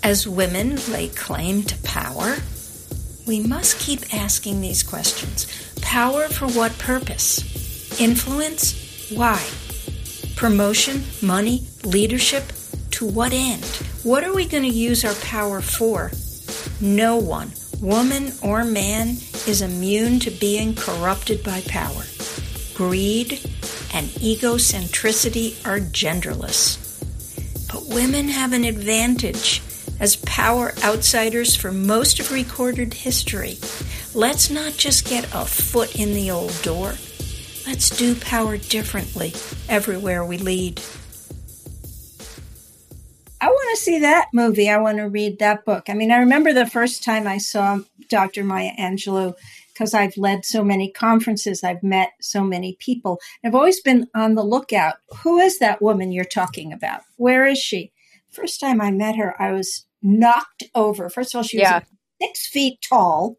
As 0.03 0.29
women 0.29 0.77
lay 0.91 1.09
claim 1.09 1.63
to 1.65 1.83
power, 1.83 2.37
we 3.27 3.41
must 3.41 3.79
keep 3.79 4.15
asking 4.15 4.61
these 4.61 4.83
questions. 4.83 5.47
Power 5.81 6.29
for 6.29 6.47
what 6.49 6.79
purpose? 6.79 7.99
Influence? 8.01 9.11
Why? 9.11 9.43
Promotion? 10.37 11.05
Money? 11.23 11.67
Leadership? 11.85 12.45
To 12.93 13.07
what 13.07 13.33
end? 13.33 13.65
What 14.03 14.25
are 14.25 14.35
we 14.35 14.47
going 14.47 14.63
to 14.65 14.69
use 14.69 15.05
our 15.05 15.15
power 15.15 15.61
for? 15.61 16.11
No 16.81 17.17
one, 17.17 17.53
woman 17.81 18.33
or 18.43 18.65
man, 18.65 19.17
is 19.49 19.63
immune 19.63 20.21
to 20.21 20.31
being 20.31 20.75
corrupted 20.75 21.43
by 21.43 21.63
power. 21.63 22.03
Greed 22.75 23.33
and 23.95 24.09
egocentricity 24.19 25.65
are 25.65 25.79
genderless. 25.79 26.81
But 27.73 27.95
women 27.95 28.29
have 28.29 28.53
an 28.53 28.65
advantage 28.65 29.63
as 30.01 30.17
power 30.17 30.75
outsiders 30.83 31.55
for 31.55 31.71
most 31.71 32.19
of 32.19 32.33
recorded 32.33 32.93
history. 32.93 33.59
Let's 34.13 34.51
not 34.51 34.73
just 34.73 35.09
get 35.09 35.25
a 35.33 35.45
foot 35.45 35.95
in 35.95 36.15
the 36.15 36.33
old 36.33 36.61
door. 36.63 36.95
Let's 37.67 37.91
do 37.97 38.17
power 38.17 38.57
differently 38.57 39.33
everywhere 39.69 40.25
we 40.25 40.39
lead. 40.39 40.83
I 43.41 43.47
want 43.47 43.79
to 43.79 43.83
see 43.83 44.01
that 44.01 44.29
movie. 44.33 44.69
I 44.69 44.79
want 44.79 44.99
to 44.99 45.05
read 45.05 45.39
that 45.39 45.65
book. 45.65 45.85
I 45.89 45.95
mean, 45.95 46.11
I 46.11 46.19
remember 46.19 46.53
the 46.53 46.67
first 46.67 47.05
time 47.05 47.27
I 47.27 47.39
saw 47.39 47.79
Dr. 48.09 48.43
Maya 48.43 48.73
Angelou 48.79 49.35
because 49.75 49.93
I've 49.93 50.17
led 50.17 50.45
so 50.45 50.63
many 50.63 50.91
conferences, 50.91 51.65
I've 51.65 51.83
met 51.83 52.13
so 52.21 52.45
many 52.45 52.77
people. 52.79 53.21
I've 53.45 53.55
always 53.55 53.81
been 53.81 54.09
on 54.15 54.37
the 54.37 54.45
lookout. 54.45 54.95
Who 55.23 55.39
is 55.39 55.59
that 55.59 55.83
woman 55.83 56.13
you're 56.13 56.25
talking 56.25 56.73
about? 56.73 57.01
Where 57.17 57.45
is 57.45 57.59
she? 57.59 57.93
First 58.31 58.61
time 58.61 58.81
I 58.81 58.91
met 58.91 59.17
her, 59.17 59.41
I 59.43 59.53
was 59.53 59.87
knocked 60.01 60.65
over. 60.75 61.11
First 61.11 61.35
of 61.35 61.39
all, 61.39 61.43
she 61.43 61.59
was 61.59 61.69
Yeah. 61.69 61.81
six 62.23 62.47
feet 62.47 62.81
tall, 62.81 63.39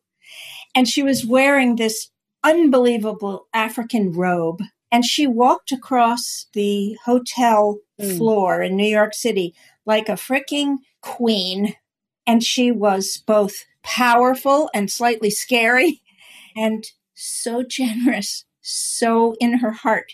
and 0.74 0.88
she 0.88 1.02
was 1.02 1.26
wearing 1.26 1.76
this 1.76 2.10
unbelievable 2.44 3.48
African 3.54 4.12
robe. 4.12 4.62
And 4.92 5.04
she 5.04 5.28
walked 5.28 5.72
across 5.72 6.48
the 6.54 6.98
hotel 7.06 7.80
hmm. 8.00 8.18
floor 8.18 8.62
in 8.62 8.76
New 8.76 8.88
York 8.88 9.14
City 9.14 9.54
like 9.86 10.10
a 10.10 10.14
freaking 10.14 10.78
queen. 11.02 11.76
And 12.28 12.44
she 12.44 12.72
was 12.72 13.22
both 13.26 13.66
powerful 13.84 14.70
and 14.74 14.92
slightly 14.92 15.30
scary 15.30 16.02
and 16.56 16.86
so 17.14 17.64
generous, 17.64 18.46
so 18.62 19.36
in 19.40 19.60
her 19.60 19.72
heart. 19.72 20.14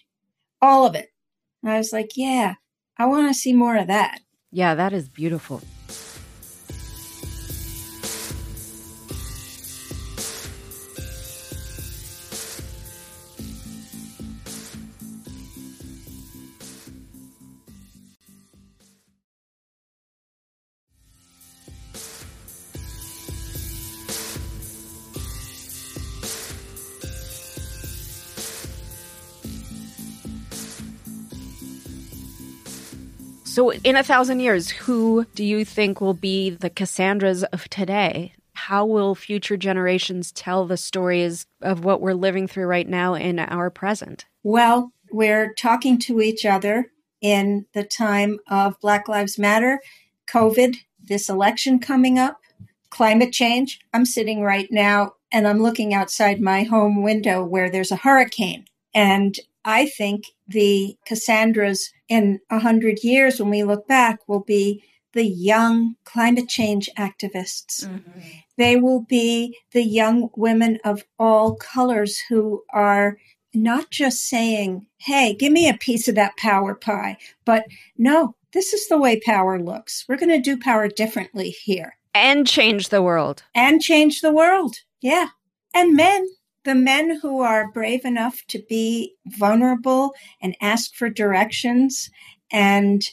All 0.61 0.85
of 0.85 0.95
it. 0.95 1.09
And 1.63 1.71
I 1.71 1.77
was 1.77 1.91
like, 1.91 2.11
yeah, 2.15 2.55
I 2.97 3.05
want 3.05 3.27
to 3.27 3.33
see 3.33 3.53
more 3.53 3.77
of 3.77 3.87
that. 3.87 4.19
Yeah, 4.51 4.75
that 4.75 4.93
is 4.93 5.09
beautiful. 5.09 5.61
So, 33.51 33.73
in 33.73 33.97
a 33.97 34.03
thousand 34.03 34.39
years, 34.39 34.69
who 34.69 35.25
do 35.35 35.43
you 35.43 35.65
think 35.65 35.99
will 35.99 36.13
be 36.13 36.51
the 36.51 36.69
Cassandras 36.69 37.43
of 37.43 37.67
today? 37.67 38.33
How 38.53 38.85
will 38.85 39.13
future 39.13 39.57
generations 39.57 40.31
tell 40.31 40.65
the 40.65 40.77
stories 40.77 41.45
of 41.61 41.83
what 41.83 41.99
we're 41.99 42.13
living 42.13 42.47
through 42.47 42.67
right 42.67 42.87
now 42.87 43.13
in 43.13 43.39
our 43.39 43.69
present? 43.69 44.23
Well, 44.41 44.93
we're 45.11 45.53
talking 45.53 45.99
to 45.99 46.21
each 46.21 46.45
other 46.45 46.93
in 47.19 47.65
the 47.73 47.83
time 47.83 48.39
of 48.47 48.79
Black 48.79 49.09
Lives 49.09 49.37
Matter, 49.37 49.81
COVID, 50.29 50.77
this 51.03 51.27
election 51.27 51.79
coming 51.79 52.17
up, 52.17 52.39
climate 52.89 53.33
change. 53.33 53.81
I'm 53.93 54.05
sitting 54.05 54.43
right 54.43 54.69
now 54.71 55.15
and 55.29 55.45
I'm 55.45 55.61
looking 55.61 55.93
outside 55.93 56.39
my 56.39 56.63
home 56.63 57.03
window 57.03 57.43
where 57.43 57.69
there's 57.69 57.91
a 57.91 57.97
hurricane. 57.97 58.63
And 58.93 59.37
I 59.63 59.85
think 59.87 60.25
the 60.47 60.97
Cassandras 61.05 61.91
in 62.09 62.39
a 62.49 62.59
hundred 62.59 63.03
years, 63.03 63.39
when 63.39 63.49
we 63.49 63.63
look 63.63 63.87
back, 63.87 64.27
will 64.27 64.43
be 64.43 64.83
the 65.13 65.25
young 65.25 65.95
climate 66.05 66.47
change 66.47 66.89
activists. 66.97 67.85
Mm-hmm. 67.85 68.19
They 68.57 68.75
will 68.77 69.01
be 69.01 69.57
the 69.71 69.83
young 69.83 70.29
women 70.35 70.79
of 70.85 71.03
all 71.19 71.55
colors 71.55 72.19
who 72.29 72.63
are 72.73 73.17
not 73.53 73.91
just 73.91 74.27
saying, 74.27 74.87
Hey, 74.97 75.33
give 75.33 75.51
me 75.51 75.67
a 75.67 75.73
piece 75.77 76.07
of 76.07 76.15
that 76.15 76.37
power 76.37 76.73
pie, 76.75 77.17
but 77.45 77.65
no, 77.97 78.35
this 78.53 78.73
is 78.73 78.87
the 78.87 78.97
way 78.97 79.19
power 79.19 79.61
looks. 79.61 80.05
We're 80.07 80.17
going 80.17 80.29
to 80.29 80.39
do 80.39 80.57
power 80.57 80.87
differently 80.87 81.49
here 81.49 81.97
And 82.13 82.47
change 82.47 82.89
the 82.89 83.01
world. 83.01 83.43
and 83.53 83.81
change 83.81 84.21
the 84.21 84.31
world. 84.31 84.77
Yeah. 85.01 85.27
And 85.73 85.95
men, 85.95 86.27
the 86.63 86.75
men 86.75 87.19
who 87.21 87.41
are 87.41 87.71
brave 87.71 88.05
enough 88.05 88.41
to 88.47 88.61
be 88.69 89.15
vulnerable 89.25 90.13
and 90.41 90.55
ask 90.61 90.93
for 90.95 91.09
directions 91.09 92.09
and 92.51 93.09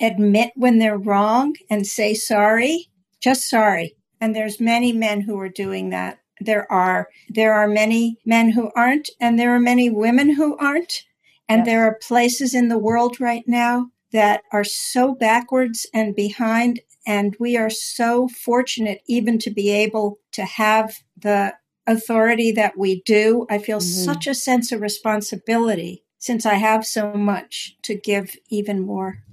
admit 0.00 0.52
when 0.54 0.78
they're 0.78 0.98
wrong 0.98 1.54
and 1.70 1.86
say 1.86 2.14
sorry, 2.14 2.88
just 3.20 3.48
sorry. 3.48 3.94
And 4.20 4.34
there's 4.34 4.60
many 4.60 4.92
men 4.92 5.20
who 5.20 5.38
are 5.38 5.48
doing 5.48 5.90
that. 5.90 6.18
There 6.40 6.70
are 6.70 7.08
there 7.28 7.52
are 7.54 7.68
many 7.68 8.16
men 8.24 8.50
who 8.50 8.70
aren't 8.76 9.10
and 9.20 9.38
there 9.38 9.54
are 9.54 9.60
many 9.60 9.90
women 9.90 10.34
who 10.34 10.56
aren't. 10.58 11.02
And 11.48 11.60
Yes. 11.60 11.66
there 11.66 11.84
are 11.84 11.98
places 12.06 12.54
in 12.54 12.68
the 12.68 12.78
world 12.78 13.20
right 13.20 13.44
now 13.46 13.86
that 14.12 14.42
are 14.52 14.64
so 14.64 15.14
backwards 15.14 15.86
and 15.92 16.14
behind 16.14 16.80
and 17.06 17.34
we 17.40 17.56
are 17.56 17.70
so 17.70 18.28
fortunate 18.28 19.00
even 19.08 19.38
to 19.38 19.50
be 19.50 19.70
able 19.70 20.18
to 20.32 20.44
have 20.44 20.94
the 21.16 21.54
authority 21.88 22.52
that 22.52 22.78
we 22.78 23.02
do. 23.02 23.46
I 23.50 23.58
feel 23.58 23.78
Mhm. 23.78 24.04
such 24.04 24.26
a 24.28 24.34
sense 24.34 24.70
of 24.70 24.80
responsibility 24.80 26.04
since 26.18 26.46
I 26.46 26.54
have 26.54 26.86
so 26.86 27.12
much 27.14 27.76
to 27.82 27.94
give 27.94 28.36
even 28.50 28.80
more. 28.80 29.24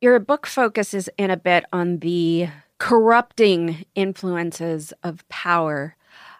Your 0.00 0.18
book 0.18 0.46
focuses 0.46 1.08
in 1.18 1.30
a 1.30 1.36
bit 1.36 1.64
on 1.72 1.98
the 1.98 2.48
corrupting 2.78 3.84
influences 3.94 4.92
of 5.02 5.28
power. 5.28 5.94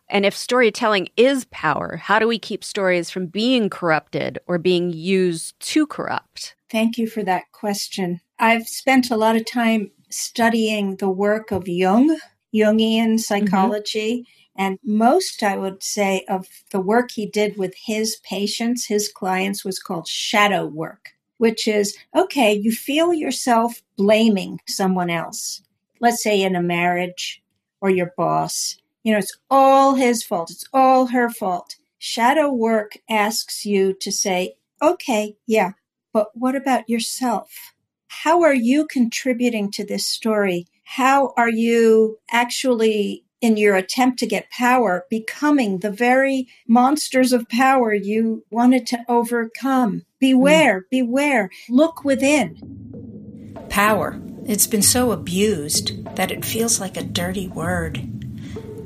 And 0.08 0.24
if 0.24 0.34
storytelling 0.34 1.08
is 1.16 1.44
power, 1.50 1.96
how 1.96 2.18
do 2.18 2.26
we 2.26 2.38
keep 2.38 2.64
stories 2.64 3.10
from 3.10 3.26
being 3.26 3.68
corrupted 3.68 4.38
or 4.46 4.58
being 4.58 4.92
used 4.92 5.60
to 5.60 5.86
corrupt? 5.86 6.56
Thank 6.70 6.96
you 6.98 7.06
for 7.06 7.22
that 7.24 7.52
question. 7.52 8.20
I've 8.38 8.66
spent 8.66 9.10
a 9.10 9.16
lot 9.16 9.36
of 9.36 9.44
time 9.44 9.90
studying 10.08 10.96
the 10.96 11.10
work 11.10 11.52
of 11.52 11.68
Jung, 11.68 12.18
Jungian 12.54 13.20
psychology, 13.20 14.26
and 14.60 14.78
most, 14.84 15.42
I 15.42 15.56
would 15.56 15.82
say, 15.82 16.26
of 16.28 16.46
the 16.70 16.82
work 16.82 17.12
he 17.12 17.24
did 17.24 17.56
with 17.56 17.72
his 17.74 18.16
patients, 18.16 18.84
his 18.84 19.08
clients, 19.08 19.64
was 19.64 19.78
called 19.78 20.06
shadow 20.06 20.66
work, 20.66 21.14
which 21.38 21.66
is 21.66 21.96
okay, 22.14 22.52
you 22.52 22.70
feel 22.70 23.14
yourself 23.14 23.80
blaming 23.96 24.60
someone 24.68 25.08
else, 25.08 25.62
let's 25.98 26.22
say 26.22 26.42
in 26.42 26.54
a 26.54 26.62
marriage 26.62 27.42
or 27.80 27.88
your 27.88 28.12
boss. 28.18 28.76
You 29.02 29.12
know, 29.12 29.18
it's 29.18 29.38
all 29.48 29.94
his 29.94 30.22
fault, 30.22 30.50
it's 30.50 30.66
all 30.74 31.06
her 31.06 31.30
fault. 31.30 31.76
Shadow 31.98 32.52
work 32.52 32.98
asks 33.08 33.64
you 33.64 33.94
to 33.94 34.12
say, 34.12 34.56
okay, 34.82 35.36
yeah, 35.46 35.72
but 36.12 36.28
what 36.34 36.54
about 36.54 36.86
yourself? 36.86 37.72
How 38.08 38.42
are 38.42 38.54
you 38.54 38.86
contributing 38.86 39.70
to 39.70 39.86
this 39.86 40.06
story? 40.06 40.66
How 40.84 41.32
are 41.38 41.48
you 41.48 42.18
actually, 42.30 43.24
in 43.40 43.56
your 43.56 43.76
attempt 43.76 44.18
to 44.18 44.26
get 44.26 44.50
power, 44.50 45.06
becoming 45.10 45.78
the 45.78 45.90
very 45.90 46.48
monsters 46.66 47.32
of 47.32 47.48
power 47.48 47.94
you 47.94 48.44
wanted 48.50 48.86
to 48.88 49.04
overcome? 49.08 50.02
Beware, 50.18 50.80
hmm. 50.80 50.86
beware. 50.90 51.50
Look 51.68 52.04
within. 52.04 53.56
Power. 53.68 54.20
It's 54.46 54.66
been 54.66 54.82
so 54.82 55.12
abused 55.12 56.16
that 56.16 56.30
it 56.30 56.44
feels 56.44 56.80
like 56.80 56.96
a 56.96 57.04
dirty 57.04 57.48
word. 57.48 58.06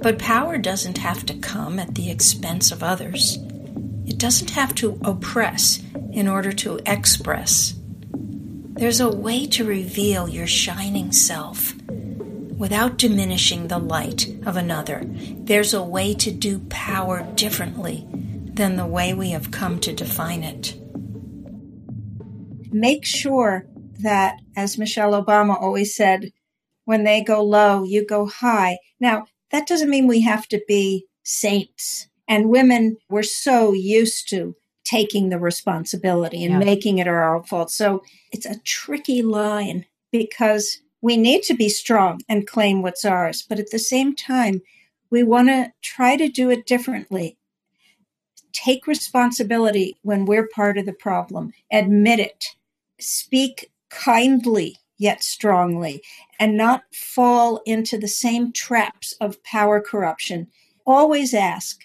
But 0.00 0.18
power 0.18 0.58
doesn't 0.58 0.98
have 0.98 1.24
to 1.26 1.34
come 1.34 1.78
at 1.78 1.94
the 1.94 2.10
expense 2.10 2.70
of 2.70 2.82
others. 2.82 3.38
It 4.06 4.18
doesn't 4.18 4.50
have 4.50 4.74
to 4.76 5.00
oppress 5.02 5.82
in 6.12 6.28
order 6.28 6.52
to 6.52 6.78
express. 6.84 7.74
There's 8.76 9.00
a 9.00 9.08
way 9.08 9.46
to 9.46 9.64
reveal 9.64 10.28
your 10.28 10.46
shining 10.46 11.12
self 11.12 11.74
without 12.56 12.98
diminishing 12.98 13.68
the 13.68 13.78
light 13.78 14.28
of 14.46 14.56
another. 14.56 15.02
There's 15.04 15.74
a 15.74 15.82
way 15.82 16.14
to 16.14 16.30
do 16.30 16.60
power 16.68 17.26
differently 17.34 18.06
than 18.10 18.76
the 18.76 18.86
way 18.86 19.12
we 19.12 19.30
have 19.30 19.50
come 19.50 19.80
to 19.80 19.92
define 19.92 20.42
it. 20.42 20.74
Make 22.72 23.04
sure 23.04 23.66
that, 24.00 24.40
as 24.56 24.78
Michelle 24.78 25.12
Obama 25.12 25.60
always 25.60 25.94
said, 25.94 26.32
when 26.84 27.04
they 27.04 27.22
go 27.22 27.42
low, 27.42 27.84
you 27.84 28.06
go 28.06 28.26
high. 28.26 28.78
Now, 29.00 29.26
that 29.50 29.66
doesn't 29.66 29.90
mean 29.90 30.06
we 30.06 30.20
have 30.22 30.46
to 30.48 30.62
be 30.66 31.06
saints. 31.22 32.08
And 32.28 32.50
women 32.50 32.96
were 33.08 33.22
so 33.22 33.72
used 33.72 34.28
to 34.30 34.56
taking 34.84 35.28
the 35.28 35.38
responsibility 35.38 36.44
and 36.44 36.54
yeah. 36.54 36.58
making 36.58 36.98
it 36.98 37.08
our 37.08 37.34
own 37.34 37.42
fault. 37.44 37.70
So 37.70 38.02
it's 38.32 38.46
a 38.46 38.58
tricky 38.60 39.22
line 39.22 39.86
because 40.12 40.80
we 41.04 41.18
need 41.18 41.42
to 41.42 41.52
be 41.52 41.68
strong 41.68 42.18
and 42.30 42.46
claim 42.46 42.80
what's 42.80 43.04
ours. 43.04 43.44
But 43.46 43.58
at 43.58 43.70
the 43.70 43.78
same 43.78 44.16
time, 44.16 44.62
we 45.10 45.22
want 45.22 45.48
to 45.48 45.70
try 45.82 46.16
to 46.16 46.30
do 46.30 46.48
it 46.48 46.64
differently. 46.64 47.36
Take 48.52 48.86
responsibility 48.86 49.98
when 50.00 50.24
we're 50.24 50.48
part 50.48 50.78
of 50.78 50.86
the 50.86 50.94
problem, 50.94 51.52
admit 51.70 52.20
it, 52.20 52.46
speak 52.98 53.70
kindly 53.90 54.78
yet 54.96 55.22
strongly, 55.22 56.02
and 56.40 56.56
not 56.56 56.84
fall 56.94 57.60
into 57.66 57.98
the 57.98 58.08
same 58.08 58.50
traps 58.50 59.12
of 59.20 59.44
power 59.44 59.82
corruption. 59.82 60.46
Always 60.86 61.34
ask, 61.34 61.82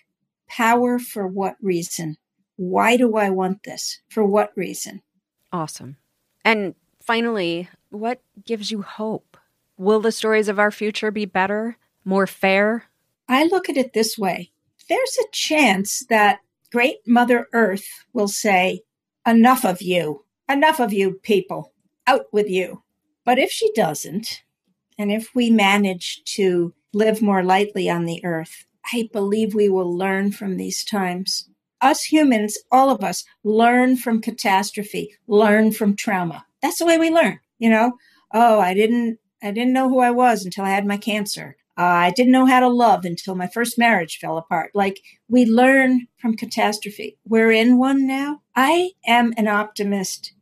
power 0.48 0.98
for 0.98 1.28
what 1.28 1.58
reason? 1.62 2.16
Why 2.56 2.96
do 2.96 3.18
I 3.18 3.32
want 3.32 3.64
this? 3.64 4.00
For 4.08 4.24
what 4.24 4.54
reason? 4.56 5.02
Awesome. 5.52 5.98
And 6.46 6.74
finally, 7.04 7.68
what 7.90 8.22
gives 8.46 8.72
you 8.72 8.82
hope? 8.82 9.38
Will 9.78 10.00
the 10.00 10.12
stories 10.12 10.48
of 10.48 10.60
our 10.60 10.72
future 10.72 11.12
be 11.12 11.26
better, 11.26 11.78
more 12.04 12.28
fair? 12.28 12.86
I 13.28 13.46
look 13.46 13.70
at 13.70 13.78
it 13.78 13.94
this 13.94 14.18
way 14.18 14.52
there's 14.90 15.18
a 15.20 15.32
chance 15.32 16.04
that 16.10 16.40
Great 16.72 16.98
Mother 17.08 17.48
Earth 17.54 17.88
will 18.12 18.28
say, 18.28 18.82
Enough 19.26 19.64
of 19.64 19.82
you, 19.82 20.26
enough 20.50 20.80
of 20.80 20.92
you 20.92 21.14
people, 21.22 21.74
out 22.08 22.26
with 22.32 22.50
you. 22.50 22.84
But 23.24 23.38
if 23.38 23.52
she 23.52 23.72
doesn't, 23.74 24.44
and 24.98 25.12
if 25.12 25.30
we 25.36 25.52
manage 25.52 26.24
to 26.36 26.74
live 26.94 27.22
more 27.22 27.44
lightly 27.44 27.90
on 27.90 28.06
the 28.06 28.24
earth, 28.26 28.66
I 28.92 29.10
believe 29.14 29.54
we 29.54 29.70
will 29.70 29.96
learn 29.96 30.32
from 30.32 30.58
these 30.58 30.84
times. 30.84 31.48
Us 31.82 32.04
humans, 32.04 32.58
all 32.72 32.90
of 32.90 33.04
us, 33.04 33.24
learn 33.44 33.96
from 33.96 34.22
catastrophe, 34.22 35.16
learn 35.28 35.72
from 35.72 35.96
trauma. 35.96 36.46
That's 36.62 36.80
the 36.80 36.86
way 36.86 36.98
we 36.98 37.10
learn, 37.10 37.40
you 37.60 37.70
know? 37.70 37.94
Oh, 38.34 38.60
I 38.60 38.74
didn't 38.74 39.20
I 39.42 39.52
didn't 39.52 39.74
know 39.74 39.90
who 39.90 40.00
I 40.00 40.12
was 40.12 40.44
until 40.44 40.66
I 40.66 40.72
had 40.72 40.86
my 40.86 40.98
cancer. 40.98 41.56
Uh, 41.78 41.84
I 41.84 42.12
didn't 42.12 42.34
know 42.34 42.46
how 42.46 42.60
to 42.60 42.68
love 42.68 43.06
until 43.06 43.36
my 43.36 43.48
first 43.48 43.78
marriage 43.78 44.18
fell 44.20 44.38
apart. 44.38 44.72
Like 44.74 45.00
we 45.30 45.46
learn 45.46 46.08
from 46.18 46.36
catastrophe. 46.36 47.18
We're 47.26 47.52
in 47.52 47.78
one 47.78 48.06
now. 48.06 48.42
I 48.54 48.92
am 49.08 49.34
an 49.38 49.48
optimist. 49.48 50.34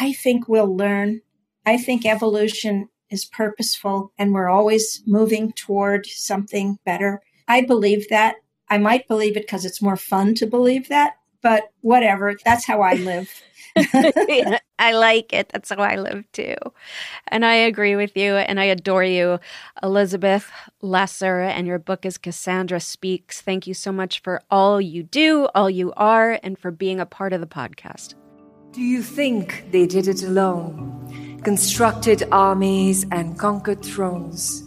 I 0.00 0.14
think 0.14 0.48
we'll 0.48 0.74
learn. 0.74 1.20
I 1.66 1.76
think 1.76 2.06
evolution 2.06 2.88
is 3.10 3.26
purposeful 3.26 4.12
and 4.18 4.32
we're 4.32 4.48
always 4.48 5.02
moving 5.06 5.52
toward 5.52 6.06
something 6.06 6.78
better. 6.86 7.20
I 7.46 7.60
believe 7.60 8.08
that. 8.08 8.36
I 8.70 8.78
might 8.78 9.06
believe 9.06 9.36
it 9.36 9.46
because 9.46 9.64
it's 9.64 9.82
more 9.82 9.96
fun 9.96 10.34
to 10.36 10.46
believe 10.46 10.88
that, 10.88 11.16
but 11.42 11.64
whatever. 11.82 12.34
That's 12.44 12.66
how 12.66 12.80
I 12.80 12.94
live. 12.94 13.30
I 14.78 14.92
like 14.92 15.32
it. 15.32 15.50
That's 15.52 15.70
how 15.70 15.76
I 15.76 15.96
live 15.96 16.24
too. 16.32 16.54
And 17.28 17.44
I 17.44 17.54
agree 17.54 17.96
with 17.96 18.16
you 18.16 18.36
and 18.36 18.58
I 18.58 18.64
adore 18.64 19.04
you, 19.04 19.38
Elizabeth 19.82 20.50
Lesser. 20.80 21.40
And 21.40 21.66
your 21.66 21.78
book 21.78 22.06
is 22.06 22.18
Cassandra 22.18 22.80
Speaks. 22.80 23.40
Thank 23.40 23.66
you 23.66 23.74
so 23.74 23.92
much 23.92 24.22
for 24.22 24.42
all 24.50 24.80
you 24.80 25.02
do, 25.02 25.46
all 25.54 25.68
you 25.68 25.92
are, 25.96 26.38
and 26.42 26.58
for 26.58 26.70
being 26.70 27.00
a 27.00 27.06
part 27.06 27.32
of 27.32 27.40
the 27.40 27.46
podcast. 27.46 28.14
Do 28.72 28.82
you 28.82 29.02
think 29.02 29.66
they 29.70 29.86
did 29.86 30.08
it 30.08 30.22
alone? 30.22 31.40
Constructed 31.42 32.26
armies 32.32 33.06
and 33.10 33.38
conquered 33.38 33.82
thrones, 33.82 34.62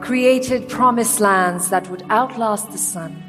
created 0.00 0.68
promised 0.68 1.20
lands 1.20 1.70
that 1.70 1.88
would 1.90 2.02
outlast 2.10 2.70
the 2.72 2.78
sun, 2.78 3.22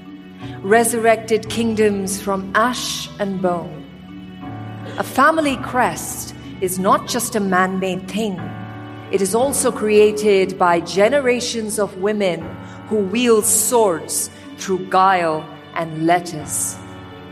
resurrected 0.61 1.49
kingdoms 1.49 2.21
from 2.21 2.51
ash 2.55 3.09
and 3.19 3.41
bone 3.41 3.80
a 4.97 5.03
family 5.03 5.57
crest 5.57 6.35
is 6.59 6.77
not 6.77 7.07
just 7.07 7.35
a 7.35 7.39
man 7.39 7.79
made 7.79 8.09
thing, 8.09 8.37
it 9.11 9.21
is 9.21 9.33
also 9.33 9.71
created 9.71 10.57
by 10.57 10.79
generations 10.81 11.79
of 11.79 11.97
women 11.97 12.41
who 12.87 12.97
wield 12.97 13.45
swords 13.45 14.29
through 14.57 14.85
guile 14.89 15.47
and 15.75 16.05
letters. 16.05 16.77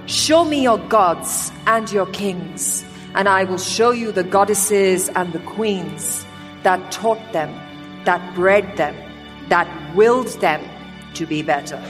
Show 0.05 0.45
me 0.45 0.64
your 0.64 0.78
gods 0.78 1.51
and 1.68 1.91
your 1.91 2.07
kings, 2.07 2.84
and 3.14 3.28
I 3.28 3.43
will 3.43 3.57
show 3.57 3.91
you 3.91 4.12
the 4.12 4.24
goddesses 4.24 5.10
and 5.10 5.32
the 5.34 5.39
queens 5.39 6.26
that 6.64 6.91
taught 6.91 7.22
them, 7.34 7.53
that 8.05 8.36
bred 8.36 8.78
them, 8.78 8.95
that 9.49 9.68
willed 9.95 10.30
them 10.39 10.64
to 11.14 11.26
be 11.26 11.41
better. 11.41 11.82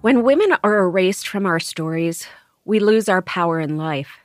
When 0.00 0.22
women 0.22 0.56
are 0.64 0.78
erased 0.78 1.28
from 1.28 1.46
our 1.46 1.60
stories, 1.60 2.26
we 2.70 2.78
lose 2.78 3.08
our 3.08 3.20
power 3.20 3.58
in 3.58 3.76
life. 3.76 4.20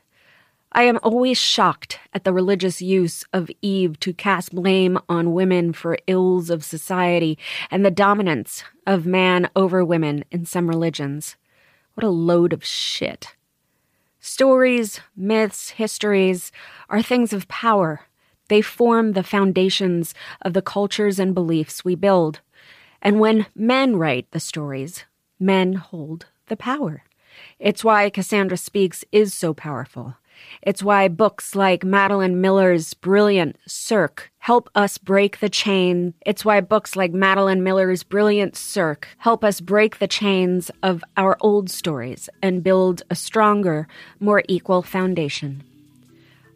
I 0.72 0.84
am 0.84 1.00
always 1.02 1.36
shocked 1.36 1.98
at 2.14 2.26
the 2.26 2.32
religious 2.32 2.80
use 2.80 3.24
of 3.34 3.50
Eve 3.64 4.00
to 4.02 4.14
cast 4.14 4.54
blame 4.54 5.00
on 5.10 5.34
women 5.34 5.74
for 5.74 5.98
ills 6.06 6.52
of 6.52 6.64
society 6.64 7.40
and 7.72 7.84
the 7.84 7.90
dominance 7.90 8.64
of 8.86 9.08
man 9.08 9.50
over 9.56 9.84
women 9.84 10.26
in 10.30 10.46
some 10.46 10.68
religions. 10.68 11.38
What 11.96 12.04
a 12.04 12.10
load 12.10 12.54
of 12.54 12.64
shit. 12.64 13.36
Stories, 14.20 15.00
myths, 15.16 15.70
histories 15.72 16.52
are 16.88 17.02
things 17.02 17.34
of 17.34 17.48
power. 17.48 18.02
They 18.48 18.62
form 18.62 19.14
the 19.14 19.24
foundations 19.24 20.14
of 20.44 20.54
the 20.54 20.62
cultures 20.62 21.18
and 21.18 21.34
beliefs 21.34 21.84
we 21.84 21.96
build. 21.96 22.42
And 23.02 23.20
when 23.20 23.48
men 23.56 23.96
write 23.96 24.30
the 24.30 24.40
stories, 24.40 25.04
men 25.40 25.74
hold 25.74 26.28
the 26.46 26.56
power. 26.56 27.06
It's 27.60 27.84
why 27.86 28.10
Cassandra 28.10 28.58
Speaks 28.58 29.06
is 29.14 29.34
so 29.34 29.54
powerful. 29.54 30.16
It's 30.62 30.84
why 30.84 31.08
books 31.08 31.56
like 31.56 31.86
Madeline 31.86 32.42
Miller's 32.42 32.94
brilliant 32.94 33.58
Circe 33.66 34.30
help 34.40 34.70
us 34.76 34.98
break 34.98 35.40
the 35.40 35.50
chain. 35.50 36.14
It's 36.26 36.44
why 36.44 36.60
books 36.60 36.98
like 36.98 37.14
Madeline 37.14 37.64
Miller's 37.64 38.04
brilliant 38.04 38.58
Circe 38.58 38.98
help 39.20 39.46
us 39.46 39.62
break 39.62 40.00
the 40.00 40.08
chains 40.08 40.70
of 40.84 41.02
our 41.16 41.38
old 41.40 41.70
stories 41.70 42.30
and 42.44 42.62
build 42.62 43.04
a 43.10 43.16
stronger, 43.16 43.88
more 44.20 44.44
equal 44.50 44.82
foundation. 44.82 45.64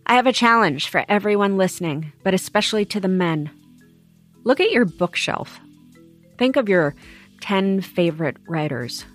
I 0.06 0.16
have 0.16 0.28
a 0.28 0.34
challenge 0.34 0.90
for 0.90 1.06
everyone 1.08 1.56
listening, 1.56 2.12
but 2.24 2.34
especially 2.34 2.84
to 2.86 3.00
the 3.00 3.08
men. 3.08 3.50
Look 4.44 4.60
at 4.60 4.72
your 4.72 4.86
bookshelf. 4.86 5.60
Think 6.38 6.58
of 6.58 6.68
your 6.68 6.94
10 7.40 7.82
favorite 7.82 8.38
writers. 8.48 9.06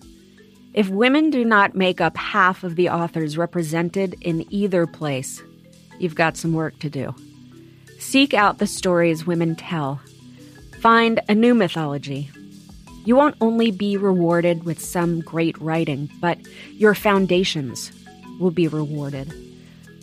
If 0.74 0.88
women 0.88 1.30
do 1.30 1.44
not 1.44 1.76
make 1.76 2.00
up 2.00 2.16
half 2.16 2.64
of 2.64 2.74
the 2.74 2.88
authors 2.88 3.38
represented 3.38 4.16
in 4.20 4.44
either 4.52 4.88
place, 4.88 5.40
you've 6.00 6.16
got 6.16 6.36
some 6.36 6.52
work 6.52 6.76
to 6.80 6.90
do. 6.90 7.14
Seek 8.00 8.34
out 8.34 8.58
the 8.58 8.66
stories 8.66 9.24
women 9.24 9.54
tell. 9.54 10.00
Find 10.80 11.20
a 11.28 11.34
new 11.34 11.54
mythology. 11.54 12.28
You 13.04 13.14
won't 13.14 13.36
only 13.40 13.70
be 13.70 13.96
rewarded 13.96 14.64
with 14.64 14.80
some 14.80 15.20
great 15.20 15.56
writing, 15.60 16.10
but 16.20 16.38
your 16.72 16.96
foundations 16.96 17.92
will 18.40 18.50
be 18.50 18.66
rewarded. 18.66 19.32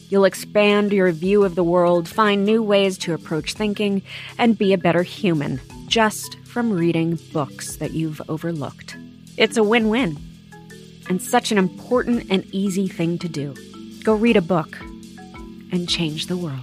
You'll 0.07 0.23
expand 0.23 0.93
your 0.93 1.11
view 1.11 1.43
of 1.43 1.55
the 1.55 1.65
world, 1.65 2.07
find 2.07 2.45
new 2.45 2.63
ways 2.63 2.97
to 2.99 3.13
approach 3.13 3.55
thinking, 3.55 4.03
and 4.37 4.57
be 4.57 4.71
a 4.71 4.77
better 4.77 5.03
human 5.03 5.59
just 5.87 6.37
from 6.45 6.71
reading 6.71 7.19
books 7.33 7.75
that 7.77 7.91
you've 7.91 8.21
overlooked. 8.29 8.95
It's 9.35 9.57
a 9.57 9.63
win 9.63 9.89
win 9.89 10.17
and 11.09 11.21
such 11.21 11.51
an 11.51 11.57
important 11.57 12.27
and 12.29 12.45
easy 12.53 12.87
thing 12.87 13.17
to 13.19 13.29
do. 13.29 13.55
Go 14.03 14.15
read 14.15 14.37
a 14.37 14.41
book 14.41 14.79
and 15.71 15.87
change 15.87 16.27
the 16.27 16.37
world. 16.37 16.59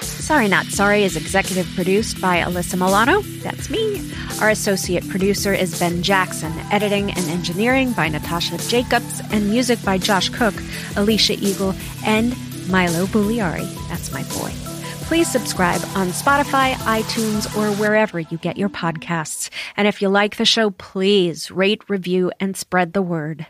Sorry 0.00 0.48
Not 0.48 0.66
Sorry 0.66 1.02
is 1.02 1.16
executive 1.16 1.66
produced 1.74 2.20
by 2.20 2.38
Alyssa 2.38 2.76
Milano. 2.76 3.20
That's 3.42 3.68
me. 3.68 4.10
Our 4.40 4.50
associate 4.50 5.08
producer 5.08 5.52
is 5.52 5.78
Ben 5.78 6.02
Jackson. 6.02 6.52
Editing 6.70 7.10
and 7.10 7.26
engineering 7.30 7.92
by 7.92 8.08
Natasha 8.08 8.56
Jacobs. 8.68 9.20
And 9.32 9.50
music 9.50 9.82
by 9.84 9.98
Josh 9.98 10.28
Cook, 10.28 10.54
Alicia 10.96 11.34
Eagle, 11.34 11.74
and 12.06 12.30
Milo 12.68 13.06
Bugliari. 13.06 13.68
That's 13.88 14.12
my 14.12 14.22
boy 14.24 14.70
please 15.10 15.28
subscribe 15.28 15.82
on 15.96 16.06
Spotify, 16.10 16.72
iTunes, 16.86 17.44
or 17.56 17.74
wherever 17.80 18.20
you 18.20 18.38
get 18.38 18.56
your 18.56 18.68
podcasts. 18.68 19.50
And 19.76 19.88
if 19.88 20.00
you 20.00 20.08
like 20.08 20.36
the 20.36 20.44
show, 20.44 20.70
please 20.70 21.50
rate, 21.50 21.82
review, 21.90 22.30
and 22.38 22.56
spread 22.56 22.92
the 22.92 23.02
word. 23.02 23.44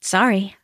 Sorry. 0.00 0.56